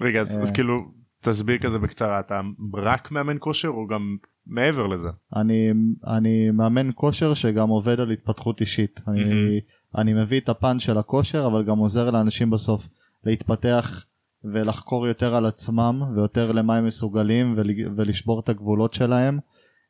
רגע 0.00 0.20
אז, 0.20 0.36
אה. 0.36 0.42
אז 0.42 0.50
כאילו 0.50 0.74
תסביר 1.20 1.58
כזה 1.58 1.78
בקצרה 1.78 2.20
אתה 2.20 2.40
רק 2.74 3.10
מאמן 3.10 3.36
כושר 3.38 3.68
או 3.68 3.86
גם 3.86 4.16
מעבר 4.46 4.86
לזה? 4.86 5.08
אני, 5.36 5.70
אני 6.06 6.50
מאמן 6.50 6.90
כושר 6.94 7.34
שגם 7.34 7.68
עובד 7.68 8.00
על 8.00 8.10
התפתחות 8.10 8.60
אישית. 8.60 9.00
אני, 9.08 9.60
אני 9.98 10.14
מביא 10.14 10.40
את 10.40 10.48
הפן 10.48 10.78
של 10.78 10.98
הכושר 10.98 11.46
אבל 11.46 11.64
גם 11.64 11.78
עוזר 11.78 12.10
לאנשים 12.10 12.50
בסוף 12.50 12.88
להתפתח 13.24 14.04
ולחקור 14.44 15.06
יותר 15.06 15.34
על 15.34 15.46
עצמם 15.46 16.02
ויותר 16.16 16.52
למה 16.52 16.76
הם 16.76 16.86
מסוגלים 16.86 17.54
ול, 17.56 17.70
ולשבור 17.96 18.40
את 18.40 18.48
הגבולות 18.48 18.94
שלהם 18.94 19.38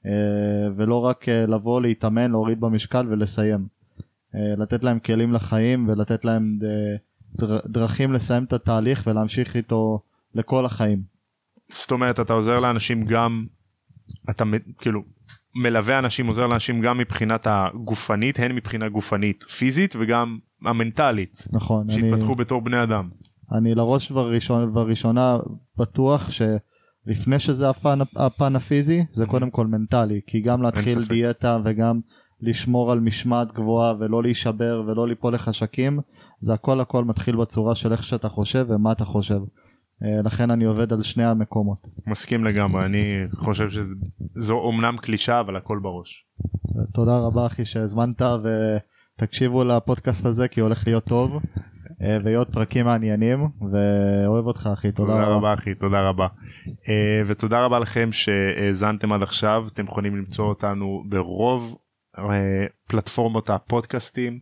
אה, 0.07 0.73
ולא 0.77 1.05
רק 1.05 1.29
אה, 1.29 1.47
לבוא 1.47 1.81
להתאמן 1.81 2.31
להוריד 2.31 2.61
במשקל 2.61 3.07
ולסיים. 3.11 3.67
אה, 4.35 4.55
לתת 4.59 4.85
להם 4.85 4.99
כלים 4.99 5.33
לחיים 5.33 5.89
ולתת 5.89 6.25
להם 6.25 6.59
דר, 7.39 7.59
דרכים 7.67 8.13
לסיים 8.13 8.45
את 8.45 8.53
התהליך 8.53 9.03
ולהמשיך 9.07 9.57
איתו 9.57 10.01
לכל 10.35 10.65
החיים. 10.65 11.03
זאת 11.73 11.91
אומרת 11.91 12.21
אתה 12.21 12.33
עוזר 12.33 12.61
לאנשים 12.61 13.07
גם 13.07 13.47
אתה 14.31 14.45
כאילו 14.79 15.03
מלווה 15.55 15.99
אנשים 15.99 16.27
עוזר 16.27 16.47
לאנשים 16.47 16.81
גם 16.81 16.99
מבחינת 16.99 17.47
הגופנית 17.51 18.39
הן 18.39 18.53
מבחינה 18.53 18.89
גופנית 18.89 19.43
פיזית 19.43 19.95
וגם 20.01 20.39
המנטלית 20.67 21.45
נכון. 21.53 21.91
אני- 21.91 22.11
שהתפתחו 22.11 22.35
בתור 22.35 22.61
בני 22.61 22.83
אדם. 22.83 23.09
אני 23.53 23.75
לראש 23.75 24.11
ובראשון, 24.11 24.63
ובראשונה 24.69 25.39
בטוח 25.79 26.31
שלפני 26.31 27.39
שזה 27.39 27.71
הפן, 27.71 27.99
הפן 28.17 28.57
הפיזי 28.57 29.05
זה 29.11 29.27
קודם 29.27 29.51
כל 29.51 29.67
מנטלי 29.67 30.21
כי 30.27 30.41
גם 30.41 30.63
להתחיל. 30.63 31.05
דיאטה 31.05 31.59
וגם 31.65 32.01
לשמור 32.41 32.93
על 32.93 33.01
משמעת 33.01 33.53
גבוהה 33.53 33.95
ולא 34.01 34.23
להישבר 34.23 34.83
ולא 34.87 35.09
ליפול 35.09 35.35
לחשקים 35.35 36.01
זה 36.41 36.55
הכל 36.55 36.81
הכל 36.81 37.05
מתחיל 37.05 37.37
בצורה 37.37 37.75
של 37.75 37.93
איך 37.93 38.05
שאתה 38.05 38.29
חושב 38.29 38.67
ומה 38.69 38.93
אתה 38.93 39.05
חושב. 39.05 39.39
אה, 40.05 40.23
לכן 40.25 40.51
אני 40.51 40.65
עובד 40.65 40.93
על 40.93 41.03
שני 41.03 41.25
המקומות. 41.25 41.89
מסכים 42.07 42.45
לגמרי 42.45 42.85
אני 42.85 43.25
חושב 43.35 43.69
שזו 43.71 44.55
אומנם 44.55 44.97
קלישה 45.03 45.41
אבל 45.41 45.57
הכל 45.57 45.79
בראש. 45.83 46.27
תודה 46.95 47.19
רבה 47.19 47.47
אחי 47.47 47.65
שהזמנת 47.65 48.23
ותקשיבו 49.19 49.65
לפודקאסט 49.65 50.27
הזה 50.27 50.49
כי 50.49 50.61
הולך 50.61 50.87
להיות 50.87 51.05
טוב 51.05 51.43
אה, 52.03 52.19
ויהיו 52.25 52.39
עוד 52.39 52.49
פרקים 52.53 52.85
מעניינים 52.85 53.49
ואוהב 53.73 54.47
אותך 54.47 54.69
אחי 54.73 54.93
תודה, 54.93 55.13
תודה 55.13 55.27
רבה 55.27 55.55
אחי 55.55 55.75
תודה 55.75 56.09
רבה 56.09 56.27
אה, 56.89 57.23
ותודה 57.27 57.65
רבה 57.65 57.79
לכם 57.79 58.09
שהאזנתם 58.13 59.13
עד 59.13 59.23
עכשיו 59.23 59.65
אתם 59.73 59.85
יכולים 59.85 60.17
למצוא 60.17 60.45
אותנו 60.45 61.05
ברוב 61.09 61.77
פלטפורמות 62.89 63.51
הפודקאסטים 63.51 64.41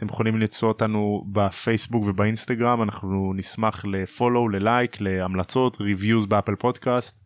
אתם 0.00 0.08
יכולים 0.08 0.36
למצוא 0.36 0.68
אותנו 0.68 1.24
בפייסבוק 1.32 2.04
ובאינסטגרם 2.06 2.82
אנחנו 2.82 3.32
נשמח 3.36 3.84
ל 3.84 3.93
follow 3.93 4.48
ללייק 4.48 5.00
להמלצות 5.00 5.80
reviews 5.80 6.26
ב 6.26 6.31
Apple 6.31 6.54
Podcast. 6.54 7.20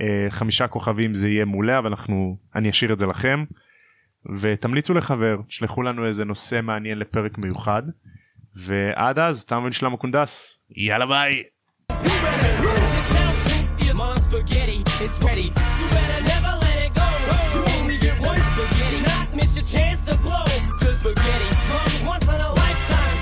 אה, 0.00 0.26
חמישה 0.30 0.66
כוכבים 0.68 1.14
זה 1.14 1.28
יהיה 1.28 1.44
מעולה 1.44 1.78
אבל 1.78 1.86
אנחנו 1.90 2.36
אני 2.54 2.70
אשאיר 2.70 2.92
את 2.92 2.98
זה 2.98 3.06
לכם. 3.06 3.44
ותמליצו 4.40 4.94
לחבר 4.94 5.36
שלחו 5.48 5.82
לנו 5.82 6.06
איזה 6.06 6.24
נושא 6.24 6.60
מעניין 6.62 6.98
לפרק 6.98 7.38
מיוחד. 7.38 7.82
ועד 8.54 9.18
אז 9.18 9.44
תם 9.44 9.62
ונשלם 9.64 9.94
הקונדס. 9.94 10.60
יאללה 10.76 11.06
ביי. 11.06 11.42
Spaghetti, 14.30 14.78
it's 15.04 15.18
ready. 15.28 15.48
You 15.78 15.86
better 15.94 16.20
never 16.30 16.52
let 16.60 16.65